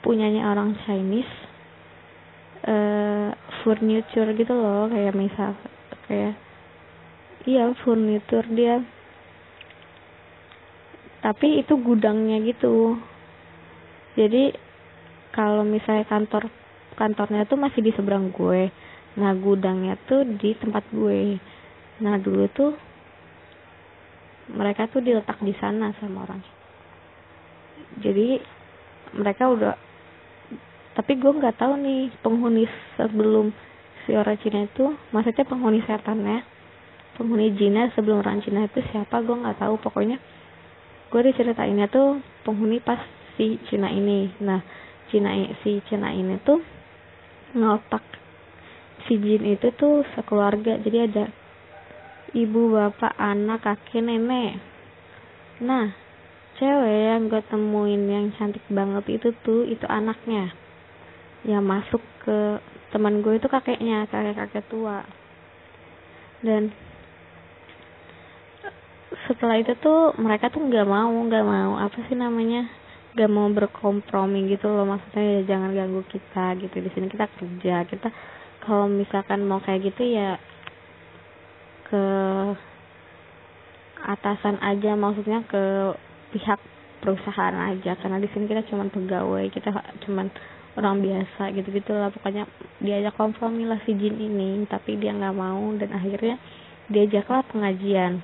punyanya 0.00 0.48
orang 0.48 0.76
Chinese 0.84 1.34
uh, 2.64 3.28
furniture 3.60 4.32
gitu 4.32 4.54
loh 4.56 4.88
kayak 4.88 5.12
misal 5.12 5.52
kayak 6.08 6.36
iya 7.44 7.72
furniture 7.84 8.48
dia. 8.52 8.80
Tapi 11.18 11.60
itu 11.60 11.74
gudangnya 11.76 12.40
gitu. 12.46 12.96
Jadi 14.16 14.54
kalau 15.34 15.66
misalnya 15.66 16.06
kantor 16.08 16.48
kantornya 16.96 17.44
tuh 17.46 17.58
masih 17.60 17.84
di 17.84 17.92
seberang 17.94 18.34
gue 18.34 18.70
nah 19.18 19.34
gudangnya 19.34 19.98
tuh 20.06 20.22
di 20.22 20.54
tempat 20.54 20.86
gue. 20.94 21.42
Nah 21.98 22.14
dulu 22.22 22.46
tuh 22.54 22.72
mereka 24.54 24.86
tuh 24.86 25.02
diletak 25.02 25.42
di 25.42 25.52
sana 25.58 25.90
sama 25.98 26.22
orang. 26.24 26.40
Jadi 27.98 28.38
mereka 29.18 29.50
udah 29.50 29.74
tapi 30.94 31.18
gue 31.18 31.30
nggak 31.30 31.58
tahu 31.58 31.78
nih 31.78 32.10
penghuni 32.22 32.66
sebelum 32.98 33.50
si 34.02 34.14
orang 34.14 34.38
Cina 34.42 34.66
itu 34.66 34.94
maksudnya 35.14 35.46
penghuni 35.46 35.78
setannya 35.86 36.42
penghuni 37.14 37.54
Cina 37.54 37.90
sebelum 37.94 38.22
orang 38.22 38.42
Cina 38.42 38.66
itu 38.66 38.78
siapa 38.94 39.18
gue 39.22 39.34
nggak 39.34 39.58
tahu. 39.58 39.74
Pokoknya 39.82 40.18
gue 41.10 41.20
diceritainnya 41.26 41.90
tuh 41.90 42.22
penghuni 42.46 42.78
pas 42.78 43.02
si 43.34 43.58
Cina 43.66 43.90
ini. 43.90 44.30
Nah 44.38 44.62
Cina 45.10 45.34
si 45.66 45.82
Cina 45.90 46.14
ini 46.14 46.38
tuh 46.46 46.62
ngotak 47.58 48.02
si 49.08 49.16
jin 49.16 49.42
itu 49.48 49.72
tuh 49.72 50.04
sekeluarga. 50.12 50.76
Jadi 50.84 50.98
ada 51.08 51.24
ibu 52.36 52.76
bapak 52.76 53.16
anak 53.16 53.64
kakek 53.64 54.04
nenek. 54.04 54.60
Nah 55.64 55.96
cewek 56.60 57.16
yang 57.16 57.32
gue 57.32 57.42
temuin 57.48 58.02
yang 58.04 58.26
cantik 58.36 58.62
banget 58.68 59.04
itu 59.08 59.32
tuh 59.40 59.64
itu 59.64 59.88
anaknya. 59.88 60.52
Yang 61.48 61.64
masuk 61.64 62.02
ke 62.22 62.60
teman 62.92 63.24
gue 63.24 63.40
itu 63.40 63.48
kakeknya 63.48 64.04
kakek 64.12 64.36
kakek 64.36 64.64
tua. 64.68 65.00
Dan 66.44 66.68
setelah 69.24 69.56
itu 69.56 69.72
tuh 69.80 70.12
mereka 70.20 70.52
tuh 70.52 70.60
nggak 70.60 70.84
mau 70.84 71.10
nggak 71.10 71.44
mau 71.48 71.80
apa 71.80 71.96
sih 72.06 72.14
namanya 72.14 72.68
nggak 73.16 73.30
mau 73.32 73.48
berkompromi 73.48 74.52
gitu 74.52 74.68
loh. 74.68 74.84
Maksudnya 74.84 75.24
ya 75.24 75.40
jangan 75.56 75.72
ganggu 75.72 76.04
kita 76.12 76.60
gitu. 76.60 76.76
Di 76.76 76.90
sini 76.92 77.08
kita 77.08 77.24
kerja 77.24 77.88
kita 77.88 78.08
kalau 78.68 78.84
misalkan 78.84 79.48
mau 79.48 79.64
kayak 79.64 79.88
gitu 79.88 80.04
ya 80.04 80.36
ke 81.88 82.04
atasan 84.04 84.60
aja 84.60 84.92
maksudnya 84.92 85.40
ke 85.48 85.96
pihak 86.36 86.60
perusahaan 87.00 87.56
aja. 87.72 87.96
Karena 87.96 88.20
di 88.20 88.28
sini 88.28 88.44
kita 88.44 88.68
cuma 88.68 88.84
pegawai 88.92 89.48
kita 89.48 89.72
cuma 90.04 90.28
orang 90.76 91.00
biasa 91.00 91.56
gitu 91.56 91.72
gitu 91.72 91.96
lah. 91.96 92.12
Pokoknya 92.12 92.44
diajak 92.84 93.16
kompromi 93.16 93.64
lah 93.64 93.80
si 93.88 93.96
jin 93.96 94.20
ini. 94.20 94.68
Tapi 94.68 95.00
dia 95.00 95.16
nggak 95.16 95.32
mau 95.32 95.64
dan 95.80 95.88
akhirnya 95.96 96.36
diajaklah 96.92 97.40
pengajian. 97.48 98.20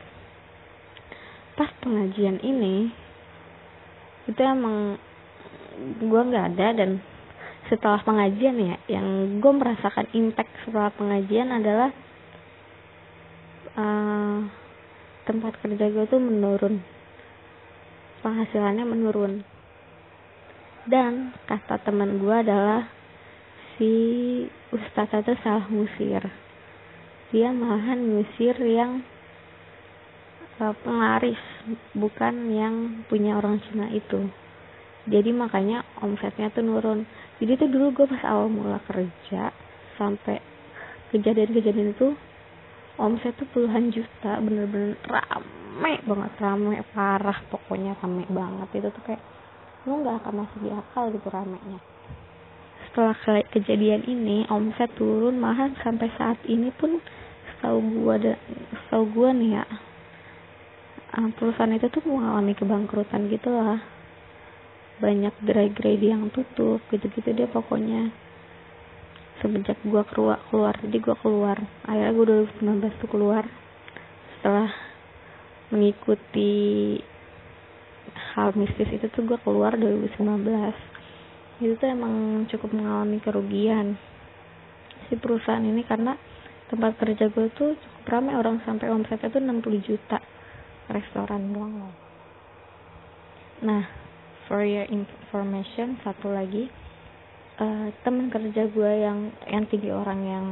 Pas 1.57 1.73
pengajian 1.81 2.45
ini 2.45 2.93
itu 4.29 4.41
emang 4.41 5.01
gue 6.01 6.21
nggak 6.33 6.47
ada 6.57 6.69
dan 6.77 6.91
setelah 7.73 8.01
pengajian 8.05 8.57
ya 8.61 8.77
yang 9.01 9.41
gue 9.41 9.53
merasakan 9.53 10.05
impact 10.13 10.53
setelah 10.65 10.93
pengajian 10.93 11.49
adalah 11.49 11.91
uh, 13.79 14.39
tempat 15.25 15.57
kerja 15.65 15.87
gue 15.89 16.05
tuh 16.09 16.21
menurun. 16.21 16.85
Penghasilannya 18.21 18.85
menurun. 18.85 19.33
Dan 20.85 21.33
kata 21.49 21.81
teman 21.81 22.21
gue 22.21 22.37
adalah 22.37 22.85
si 23.77 23.93
ustadz 24.69 25.25
itu 25.25 25.33
salah 25.41 25.65
ngusir. 25.73 26.23
Dia 27.33 27.51
malahan 27.51 27.99
ngusir 28.05 28.61
yang 28.61 29.01
uh, 30.61 30.75
penglaris 30.85 31.41
bukan 31.97 32.35
yang 32.53 32.75
punya 33.09 33.41
orang 33.41 33.59
Cina 33.65 33.89
itu. 33.91 34.29
Jadi 35.05 35.37
makanya 35.37 35.85
omsetnya 36.01 36.49
tuh 36.49 36.65
nurun 36.65 37.05
jadi 37.43 37.53
tuh 37.59 37.69
dulu 37.71 37.87
gue 37.91 38.07
pas 38.07 38.23
awal 38.31 38.47
mula 38.47 38.79
kerja 38.87 39.51
sampai 39.99 40.39
kejadian-kejadian 41.11 41.95
itu 41.95 42.15
omset 42.95 43.35
tuh 43.35 43.47
puluhan 43.51 43.91
juta 43.91 44.39
bener-bener 44.39 44.95
rame 45.11 45.99
banget 46.07 46.33
rame 46.39 46.79
parah 46.95 47.39
pokoknya 47.51 47.99
rame 47.99 48.23
banget. 48.31 48.69
Itu 48.79 48.89
tuh 48.95 49.03
kayak 49.03 49.23
lu 49.85 50.01
nggak 50.01 50.23
akan 50.23 50.35
masuk 50.47 50.59
di 50.63 50.71
akal 50.71 51.11
gitu 51.11 51.29
ramenya. 51.29 51.79
Setelah 52.89 53.17
ke 53.19 53.59
kejadian 53.59 54.07
ini 54.07 54.47
omset 54.47 54.95
turun 54.95 55.43
mahal 55.43 55.75
sampai 55.83 56.09
saat 56.15 56.39
ini 56.47 56.71
pun 56.71 57.03
setahu 57.51 57.79
gua 57.99 58.15
ada 58.21 58.35
setahu 58.87 59.05
gua 59.11 59.35
nih 59.35 59.59
ya 59.59 59.65
ah, 61.17 61.29
perusahaan 61.35 61.75
itu 61.75 61.89
tuh 61.91 62.03
mengalami 62.07 62.53
kebangkrutan 62.53 63.27
gitu 63.31 63.51
lah 63.51 63.81
banyak 65.03 65.35
gerai-gerai 65.43 65.99
yang 65.99 66.31
tutup 66.31 66.83
gitu-gitu 66.91 67.31
dia 67.35 67.49
pokoknya. 67.51 68.15
Semenjak 69.43 69.79
gua 69.87 70.07
keluar 70.07 70.39
keluar 70.51 70.75
jadi 70.79 70.99
gua 71.03 71.17
keluar. 71.19 71.59
Akhirnya 71.87 72.13
gua 72.15 72.27
2019 72.63 73.01
tuh 73.03 73.11
keluar. 73.11 73.45
Setelah 74.39 74.71
mengikuti 75.75 76.99
hal 78.35 78.55
mistis 78.55 78.91
itu 78.95 79.07
tuh 79.11 79.27
gua 79.27 79.39
keluar 79.43 79.75
2019 79.75 80.95
itu 81.63 81.79
tuh 81.79 81.87
emang 81.87 82.45
cukup 82.51 82.75
mengalami 82.75 83.23
kerugian 83.23 83.95
si 85.07 85.15
perusahaan 85.15 85.63
ini 85.63 85.87
karena 85.87 86.19
tempat 86.67 86.99
kerja 86.99 87.31
gue 87.31 87.47
tuh 87.55 87.79
cukup 87.79 88.05
ramai 88.11 88.35
orang 88.35 88.59
sampai 88.67 88.91
omsetnya 88.91 89.31
tuh 89.31 89.39
60 89.39 89.87
juta 89.87 90.19
restoran 90.91 91.55
doang 91.55 91.75
loh. 91.79 91.95
Nah 93.63 94.04
for 94.47 94.65
your 94.65 94.87
information 94.89 96.01
satu 96.03 96.33
lagi. 96.33 96.71
Uh, 97.55 97.95
teman 98.03 98.35
kerja 98.35 98.67
gue 98.67 98.93
yang 98.99 99.31
yang 99.47 99.63
tiga 99.71 100.03
orang 100.03 100.21
yang 100.27 100.47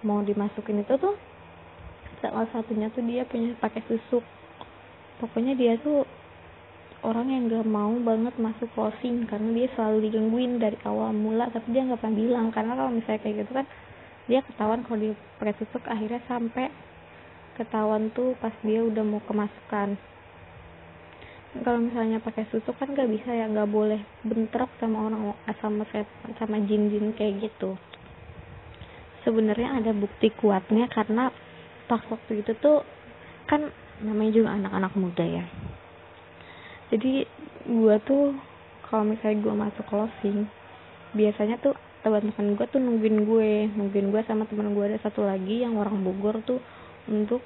mau 0.00 0.24
dimasukin 0.24 0.80
itu 0.80 0.96
tuh 0.96 1.12
salah 2.24 2.48
satunya 2.56 2.88
tuh 2.88 3.04
dia 3.04 3.28
punya 3.28 3.52
pakai 3.60 3.84
susuk 3.84 4.24
pokoknya 5.20 5.52
dia 5.60 5.76
tuh 5.84 6.08
orang 7.04 7.28
yang 7.32 7.42
gak 7.48 7.68
mau 7.68 7.92
banget 8.00 8.32
masuk 8.36 8.68
closing 8.76 9.24
karena 9.28 9.48
dia 9.56 9.68
selalu 9.76 10.08
digangguin 10.08 10.60
dari 10.60 10.76
awal 10.84 11.12
mula 11.12 11.48
tapi 11.48 11.72
dia 11.72 11.84
nggak 11.84 12.00
pernah 12.00 12.16
bilang. 12.16 12.46
Karena 12.52 12.72
kalau 12.76 12.90
misalnya 12.92 13.20
kayak 13.24 13.36
gitu 13.44 13.52
kan 13.56 13.66
dia 14.28 14.40
ketahuan 14.44 14.80
kalau 14.84 14.98
dia 15.00 15.14
pakai 15.40 15.54
susuk 15.60 15.82
akhirnya 15.88 16.20
sampai 16.28 16.68
ketahuan 17.56 18.12
tuh 18.12 18.36
pas 18.40 18.52
dia 18.64 18.84
udah 18.84 19.04
mau 19.04 19.20
kemasukan 19.24 19.96
kalau 21.50 21.82
misalnya 21.82 22.22
pakai 22.22 22.46
susuk 22.54 22.78
kan 22.78 22.94
gak 22.94 23.10
bisa 23.10 23.34
ya 23.34 23.50
nggak 23.50 23.74
boleh 23.74 23.98
bentrok 24.22 24.70
sama 24.78 25.10
orang 25.10 25.34
sama 25.58 25.82
sama 26.38 26.56
jin-jin 26.62 27.10
kayak 27.18 27.50
gitu. 27.50 27.74
Sebenarnya 29.26 29.82
ada 29.82 29.90
bukti 29.90 30.30
kuatnya 30.30 30.86
karena 30.86 31.34
pas 31.90 32.00
waktu 32.06 32.46
itu 32.46 32.54
tuh 32.62 32.86
kan 33.50 33.66
namanya 34.06 34.30
juga 34.30 34.54
anak-anak 34.54 34.92
muda 34.94 35.26
ya. 35.26 35.44
Jadi 36.94 37.26
gue 37.66 37.96
tuh 38.06 38.30
kalau 38.86 39.10
misalnya 39.10 39.42
gue 39.42 39.54
masuk 39.54 39.84
closing 39.90 40.46
biasanya 41.18 41.58
tuh 41.58 41.74
teman-teman 42.06 42.54
gue 42.54 42.66
tuh 42.70 42.80
nungguin 42.80 43.26
gue 43.26 43.50
nungguin 43.74 44.08
gue 44.14 44.22
sama 44.24 44.46
teman 44.46 44.72
gue 44.72 44.84
ada 44.86 44.98
satu 45.02 45.26
lagi 45.26 45.66
yang 45.66 45.76
orang 45.76 46.00
Bogor 46.00 46.40
tuh 46.46 46.62
untuk 47.10 47.42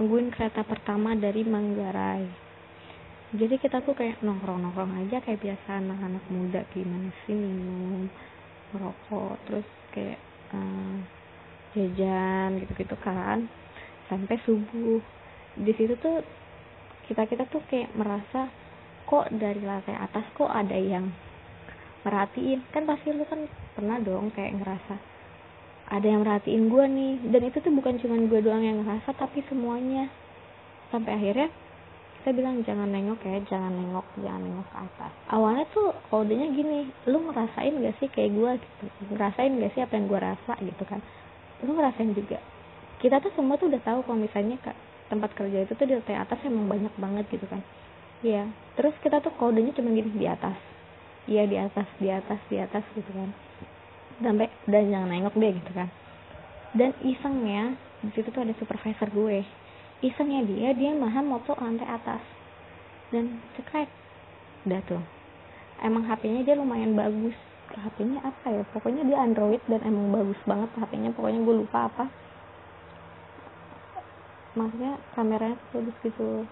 nungguin 0.00 0.32
kereta 0.34 0.64
pertama 0.64 1.14
dari 1.14 1.46
Manggarai 1.46 2.47
jadi 3.36 3.60
kita 3.60 3.84
tuh 3.84 3.92
kayak 3.92 4.24
nongkrong-nongkrong 4.24 5.04
aja 5.04 5.20
kayak 5.20 5.44
biasa 5.44 5.84
anak-anak 5.84 6.24
muda 6.32 6.64
gimana 6.72 7.12
sih 7.28 7.36
minum 7.36 8.08
merokok 8.72 9.36
terus 9.44 9.68
kayak 9.92 10.16
uh, 10.56 10.96
jajan 11.76 12.56
gitu-gitu 12.64 12.96
kan 13.04 13.44
sampai 14.08 14.40
subuh. 14.48 15.04
Di 15.60 15.76
situ 15.76 15.92
tuh 16.00 16.24
kita 17.04 17.28
kita 17.28 17.44
tuh 17.52 17.60
kayak 17.68 17.92
merasa 17.92 18.48
kok 19.04 19.28
dari 19.36 19.60
lantai 19.60 19.96
atas 20.00 20.24
kok 20.32 20.48
ada 20.48 20.76
yang 20.76 21.12
merhatiin? 22.08 22.64
Kan 22.72 22.88
pasti 22.88 23.12
lu 23.12 23.28
kan 23.28 23.44
pernah 23.76 24.00
dong 24.00 24.32
kayak 24.32 24.56
ngerasa 24.56 24.96
ada 25.92 26.06
yang 26.08 26.24
merhatiin 26.24 26.72
gue 26.72 26.84
nih. 26.88 27.14
Dan 27.28 27.42
itu 27.44 27.60
tuh 27.60 27.72
bukan 27.76 28.00
cuma 28.00 28.16
gue 28.16 28.40
doang 28.40 28.64
yang 28.64 28.80
ngerasa 28.80 29.12
tapi 29.20 29.44
semuanya. 29.52 30.08
Sampai 30.88 31.12
akhirnya 31.12 31.52
saya 32.24 32.34
bilang 32.34 32.60
jangan 32.66 32.90
nengok 32.90 33.22
ya 33.22 33.38
jangan 33.46 33.70
nengok 33.70 34.06
jangan 34.18 34.42
nengok 34.42 34.68
ke 34.68 34.78
atas. 34.82 35.12
Awalnya 35.30 35.64
tuh 35.70 35.94
kodenya 36.10 36.50
gini 36.50 36.90
lu 37.06 37.18
ngerasain 37.30 37.78
gak 37.78 37.96
sih 38.02 38.08
kayak 38.10 38.34
gue 38.34 38.50
gitu? 38.58 38.84
Ngerasain 39.14 39.54
gak 39.54 39.72
sih 39.72 39.82
apa 39.86 39.92
yang 39.94 40.06
gue 40.10 40.20
rasa? 40.20 40.52
Gitu 40.58 40.82
kan. 40.84 41.00
Lu 41.62 41.78
ngerasain 41.78 42.10
juga. 42.12 42.42
Kita 42.98 43.22
tuh 43.22 43.30
semua 43.38 43.54
tuh 43.54 43.70
udah 43.70 43.82
tahu 43.86 44.02
kalau 44.02 44.18
misalnya 44.18 44.58
tempat 45.06 45.30
kerja 45.38 45.64
itu 45.64 45.72
tuh 45.78 45.86
di 45.86 45.94
lantai 45.94 46.18
atas 46.18 46.38
emang 46.42 46.66
banyak 46.66 46.94
banget 46.98 47.24
gitu 47.30 47.46
kan. 47.46 47.62
Iya. 48.26 48.50
Terus 48.74 48.94
kita 48.98 49.22
tuh 49.22 49.30
kodenya 49.38 49.70
cuma 49.78 49.94
gini 49.94 50.10
di 50.10 50.26
atas. 50.26 50.58
Iya 51.30 51.46
di 51.46 51.56
atas 51.56 51.88
di 52.02 52.08
atas 52.10 52.40
di 52.50 52.56
atas 52.58 52.84
gitu 52.98 53.10
kan. 53.14 53.30
Sampai 54.18 54.50
dan 54.66 54.90
jangan 54.90 55.08
nengok 55.08 55.38
deh 55.38 55.54
gitu 55.54 55.70
kan. 55.70 55.88
Dan 56.74 56.90
isengnya 57.06 57.78
di 58.02 58.10
situ 58.12 58.28
tuh 58.34 58.42
ada 58.42 58.54
supervisor 58.58 59.06
gue 59.14 59.46
isengnya 60.04 60.46
dia 60.46 60.68
dia 60.74 60.92
mahan 60.94 61.26
moto 61.26 61.54
lantai 61.58 61.88
atas. 61.88 62.22
Dan 63.08 63.40
cekrek. 63.56 63.88
Udah 64.68 64.80
tuh. 64.84 65.02
Emang 65.80 66.04
HP-nya 66.06 66.42
dia 66.44 66.58
lumayan 66.58 66.94
bagus. 66.98 67.34
HP-nya 67.72 68.20
apa 68.24 68.46
ya? 68.50 68.62
Pokoknya 68.74 69.02
dia 69.06 69.18
Android 69.22 69.62
dan 69.70 69.80
emang 69.86 70.10
bagus 70.10 70.40
banget 70.44 70.70
HP-nya 70.76 71.10
pokoknya 71.14 71.40
gue 71.42 71.56
lupa 71.64 71.88
apa. 71.88 72.04
Maksudnya 74.58 74.98
kameranya 75.14 75.56
bagus 75.70 75.96
gitu. 76.02 76.44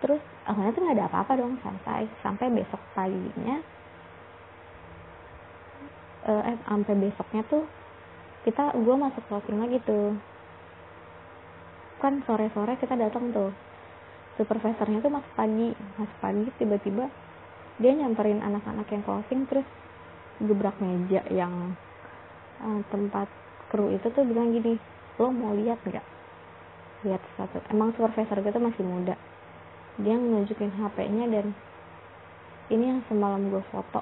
Terus 0.00 0.22
awalnya 0.48 0.72
tuh 0.74 0.82
nggak 0.82 0.96
ada 0.98 1.06
apa-apa 1.08 1.32
dong. 1.38 1.54
Santai 1.62 2.08
sampai 2.24 2.50
besok 2.50 2.80
paginya 2.96 3.62
eh, 6.26 6.42
eh 6.52 6.56
sampai 6.68 6.94
besoknya 7.00 7.42
tuh 7.48 7.64
kita 8.44 8.72
gue 8.76 8.94
masuk 8.96 9.22
closing 9.28 9.60
lagi 9.60 9.78
tuh 9.84 10.16
kan 12.00 12.24
sore-sore 12.24 12.80
kita 12.80 12.96
datang 12.96 13.30
tuh. 13.30 13.52
Supervisornya 14.40 15.04
tuh 15.04 15.12
masuk 15.12 15.32
pagi. 15.36 15.76
Masuk 16.00 16.18
pagi 16.18 16.48
tiba-tiba 16.56 17.06
dia 17.80 17.96
nyamperin 17.96 18.44
anak-anak 18.44 18.88
yang 18.92 19.02
closing 19.04 19.48
terus 19.48 19.64
gebrak 20.40 20.76
meja 20.80 21.24
yang 21.32 21.76
uh, 22.60 22.80
tempat 22.92 23.28
kru 23.72 23.92
itu 23.92 24.08
tuh 24.12 24.24
bilang 24.24 24.52
gini 24.52 24.76
lo 25.16 25.32
mau 25.32 25.52
lihat 25.56 25.80
nggak? 25.84 26.06
Lihat 27.04 27.22
satu. 27.36 27.60
Emang 27.72 27.92
supervisor 27.96 28.40
gue 28.40 28.52
tuh 28.52 28.60
masih 28.60 28.84
muda. 28.84 29.16
Dia 30.00 30.16
nunjukin 30.16 30.72
HP-nya 30.72 31.28
dan 31.28 31.52
ini 32.72 32.84
yang 32.96 33.00
semalam 33.08 33.52
gue 33.52 33.64
foto. 33.68 34.00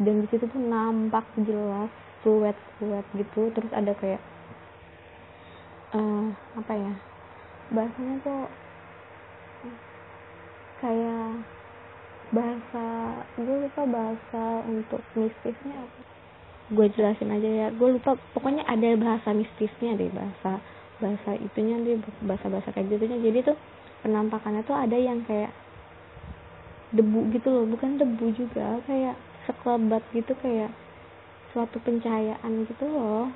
Dan 0.00 0.24
di 0.24 0.26
situ 0.32 0.48
tuh 0.48 0.60
nampak 0.60 1.24
jelas 1.44 1.92
siluet 2.24 2.56
siluet 2.80 3.04
gitu. 3.16 3.52
Terus 3.52 3.72
ada 3.72 3.92
kayak 3.96 4.20
uh, 5.94 6.26
apa 6.58 6.74
ya? 6.74 6.94
Bahasanya 7.72 8.14
tuh 8.20 8.42
kayak 10.82 11.40
bahasa 12.34 12.84
gue 13.38 13.56
lupa 13.64 13.82
bahasa 13.86 14.44
untuk 14.66 15.00
mistisnya 15.14 15.86
apa. 15.86 16.00
Gue 16.74 16.86
jelasin 16.92 17.30
aja 17.30 17.48
ya. 17.48 17.68
Gue 17.72 17.96
lupa 17.96 18.18
pokoknya 18.36 18.66
ada 18.66 18.98
bahasa 18.98 19.30
mistisnya 19.32 19.94
deh 19.96 20.10
bahasa 20.10 20.60
bahasa 21.02 21.30
itunya 21.38 21.78
dia 21.82 21.96
bahasa 22.26 22.46
bahasa 22.50 22.68
kayak 22.74 22.90
gitunya. 22.90 23.18
Jadi 23.22 23.54
tuh 23.54 23.56
penampakannya 24.02 24.66
tuh 24.66 24.76
ada 24.76 24.98
yang 24.98 25.22
kayak 25.24 25.54
debu 26.92 27.32
gitu 27.32 27.48
loh. 27.48 27.64
Bukan 27.70 28.02
debu 28.02 28.26
juga 28.34 28.82
kayak 28.84 29.16
sekelebat 29.46 30.02
gitu 30.12 30.32
kayak 30.42 30.72
suatu 31.54 31.78
pencahayaan 31.86 32.66
gitu 32.66 32.84
loh 32.90 33.30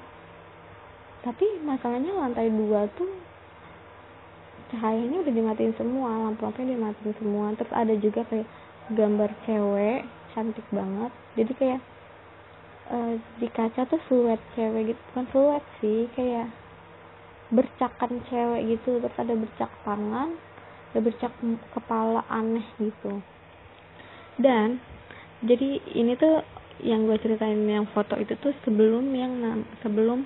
tapi 1.26 1.46
masalahnya 1.66 2.14
lantai 2.14 2.46
dua 2.50 2.86
tuh 2.94 3.10
cahayanya 4.68 5.24
udah 5.24 5.34
dimatiin 5.34 5.74
semua 5.80 6.28
lampu-lampunya 6.28 6.76
dimatiin 6.76 7.14
semua. 7.18 7.46
Terus 7.56 7.72
ada 7.72 7.94
juga 7.96 8.20
kayak 8.28 8.48
gambar 8.92 9.30
cewek 9.48 10.00
cantik 10.32 10.66
banget. 10.70 11.12
Jadi 11.34 11.52
kayak 11.56 11.80
uh, 12.92 13.12
di 13.40 13.48
kaca 13.50 13.82
tuh 13.88 14.00
siluet 14.06 14.40
cewek 14.54 14.94
gitu. 14.94 15.00
Bukan 15.12 15.26
siluet 15.32 15.64
sih 15.80 16.06
kayak 16.14 16.46
bercakan 17.50 18.12
cewek 18.28 18.62
gitu. 18.76 19.00
Terus 19.00 19.16
ada 19.16 19.34
bercak 19.34 19.70
tangan 19.82 20.30
ada 20.88 21.00
bercak 21.04 21.32
kepala 21.76 22.24
aneh 22.32 22.64
gitu. 22.80 23.20
Dan 24.40 24.80
jadi 25.44 25.82
ini 25.94 26.16
tuh 26.16 26.40
yang 26.78 27.10
gue 27.10 27.18
ceritain 27.18 27.58
yang 27.66 27.90
foto 27.90 28.14
itu 28.16 28.38
tuh 28.38 28.54
sebelum 28.62 29.10
yang 29.10 29.66
sebelum 29.82 30.24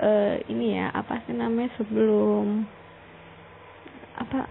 uh, 0.00 0.34
ini 0.50 0.78
ya 0.78 0.90
apa 0.90 1.22
sih 1.26 1.34
namanya 1.34 1.70
sebelum 1.78 2.66
apa 4.14 4.46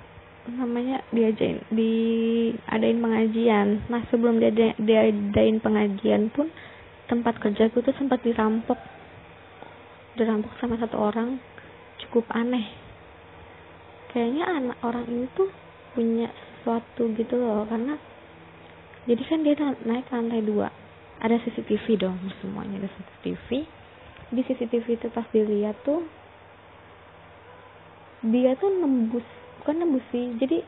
namanya 0.51 0.99
diajain 1.15 1.63
diadain 1.71 2.99
pengajian. 2.99 3.67
Nah 3.87 4.03
sebelum 4.11 4.43
dia 4.43 4.51
diadain 4.75 5.63
pengajian 5.63 6.27
pun 6.35 6.51
tempat 7.07 7.39
kerjaku 7.39 7.79
tuh 7.79 7.95
sempat 7.95 8.19
dirampok. 8.23 8.79
Dirampok 10.19 10.51
sama 10.59 10.75
satu 10.77 10.99
orang 10.99 11.39
cukup 12.05 12.27
aneh. 12.35 12.67
Kayaknya 14.11 14.45
anak 14.45 14.77
orang 14.85 15.05
ini 15.09 15.25
tuh 15.33 15.49
punya 15.97 16.29
sesuatu 16.29 17.09
gitu 17.17 17.39
loh 17.39 17.65
karena 17.65 17.97
jadi 19.03 19.23
kan 19.25 19.39
dia 19.41 19.55
naik 19.83 20.05
ke 20.07 20.13
lantai 20.15 20.43
dua. 20.43 20.69
Ada 21.23 21.39
CCTV 21.39 22.03
dong 22.03 22.19
semuanya 22.43 22.83
ada 22.83 22.89
CCTV 22.91 23.63
di 24.33 24.41
CCTV 24.41 24.97
itu 24.97 25.07
pas 25.13 25.25
dilihat 25.29 25.77
tuh 25.85 26.01
dia 28.25 28.57
tuh 28.57 28.73
nembus 28.73 29.25
bukan 29.61 29.75
nembus 29.85 30.05
sih 30.09 30.33
jadi 30.41 30.65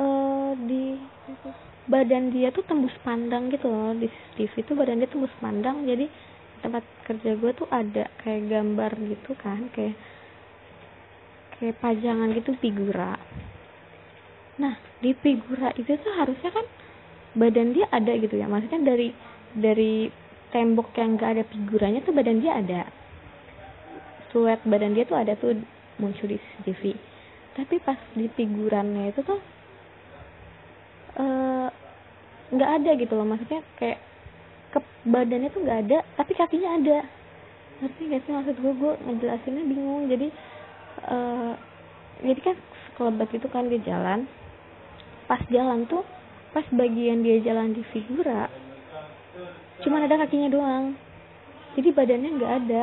uh, 0.00 0.56
di 0.64 0.96
badan 1.90 2.32
dia 2.32 2.48
tuh 2.54 2.64
tembus 2.64 2.94
pandang 3.04 3.52
gitu 3.52 3.68
loh 3.68 3.92
di 3.92 4.08
CCTV 4.08 4.54
itu 4.64 4.72
badan 4.72 4.98
dia 5.04 5.10
tembus 5.10 5.34
pandang 5.38 5.84
jadi 5.84 6.08
tempat 6.60 6.84
kerja 7.08 7.36
gue 7.40 7.52
tuh 7.56 7.68
ada 7.72 8.08
kayak 8.20 8.52
gambar 8.52 8.92
gitu 9.00 9.32
kan 9.40 9.68
kayak 9.72 9.96
kayak 11.60 11.76
pajangan 11.80 12.32
gitu 12.32 12.56
figura. 12.56 13.20
Nah 14.60 14.76
di 15.00 15.12
figura 15.20 15.72
itu 15.76 15.92
tuh 15.92 16.14
harusnya 16.16 16.50
kan 16.52 16.66
badan 17.36 17.72
dia 17.76 17.86
ada 17.92 18.12
gitu 18.16 18.36
ya 18.36 18.48
maksudnya 18.48 18.80
dari 18.84 19.08
dari 19.56 20.08
tembok 20.50 20.94
yang 20.98 21.18
gak 21.18 21.38
ada 21.38 21.44
figuranya 21.46 22.02
tuh 22.02 22.14
badan 22.14 22.42
dia 22.42 22.52
ada. 22.58 22.82
Siluet 24.30 24.60
badan 24.66 24.94
dia 24.94 25.06
tuh 25.06 25.18
ada 25.18 25.34
tuh 25.38 25.58
muncul 25.98 26.30
di 26.30 26.38
CCTV 26.38 27.10
tapi 27.60 27.82
pas 27.82 27.98
di 28.14 28.30
figurannya 28.30 29.10
itu 29.10 29.20
tuh 29.26 29.40
eh, 31.18 31.68
nggak 32.50 32.70
ada 32.82 32.90
gitu 32.98 33.12
loh. 33.18 33.26
Maksudnya 33.26 33.60
kayak 33.78 33.98
ke 34.70 34.78
badannya 35.10 35.50
tuh 35.50 35.60
nggak 35.66 35.80
ada 35.88 35.98
tapi 36.14 36.32
kakinya 36.38 36.78
ada. 36.78 36.98
Ngerti 37.80 38.02
gak 38.12 38.22
sih 38.28 38.32
maksud 38.32 38.56
gue 38.60 38.72
gue 38.76 38.92
ngejelasinnya 39.08 39.64
bingung. 39.66 40.06
Jadi 40.08 40.28
eh 41.10 41.52
jadi 42.20 42.40
kan 42.44 42.56
sekelebat 42.90 43.28
itu 43.34 43.46
kan 43.50 43.66
dia 43.66 43.80
jalan. 43.82 44.24
Pas 45.26 45.42
jalan 45.50 45.86
tuh 45.90 46.06
pas 46.50 46.66
bagian 46.74 47.22
dia 47.22 47.38
jalan 47.42 47.70
di 47.70 47.82
figura 47.94 48.50
cuman 49.80 50.06
ada 50.06 50.20
kakinya 50.26 50.48
doang. 50.52 50.84
Jadi 51.76 51.88
badannya 51.94 52.30
nggak 52.36 52.54
ada. 52.64 52.82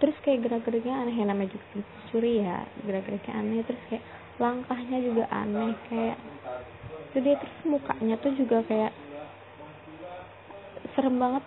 Terus 0.00 0.16
kayak 0.24 0.48
gerak-geriknya 0.48 0.94
aneh. 1.04 1.14
Ya 1.16 1.24
namanya 1.28 1.50
juga 1.54 1.64
curi 2.10 2.44
ya. 2.44 2.64
Gerak-geriknya 2.84 3.32
aneh. 3.36 3.60
Terus 3.64 3.82
kayak 3.88 4.04
langkahnya 4.40 4.98
juga 5.04 5.24
aneh. 5.32 5.72
Kayak 5.88 6.16
itu 7.10 7.18
dia 7.26 7.34
terus 7.38 7.56
mukanya 7.66 8.14
tuh 8.20 8.32
juga 8.36 8.58
kayak 8.66 8.92
serem 10.96 11.16
banget. 11.16 11.44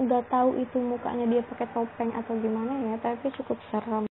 Nggak 0.00 0.24
tahu 0.32 0.50
itu 0.62 0.78
mukanya 0.80 1.26
dia 1.28 1.42
pakai 1.44 1.68
topeng 1.76 2.10
atau 2.16 2.32
gimana 2.40 2.72
ya 2.88 2.94
tapi 3.04 3.28
cukup 3.36 3.58
serem 3.68 4.10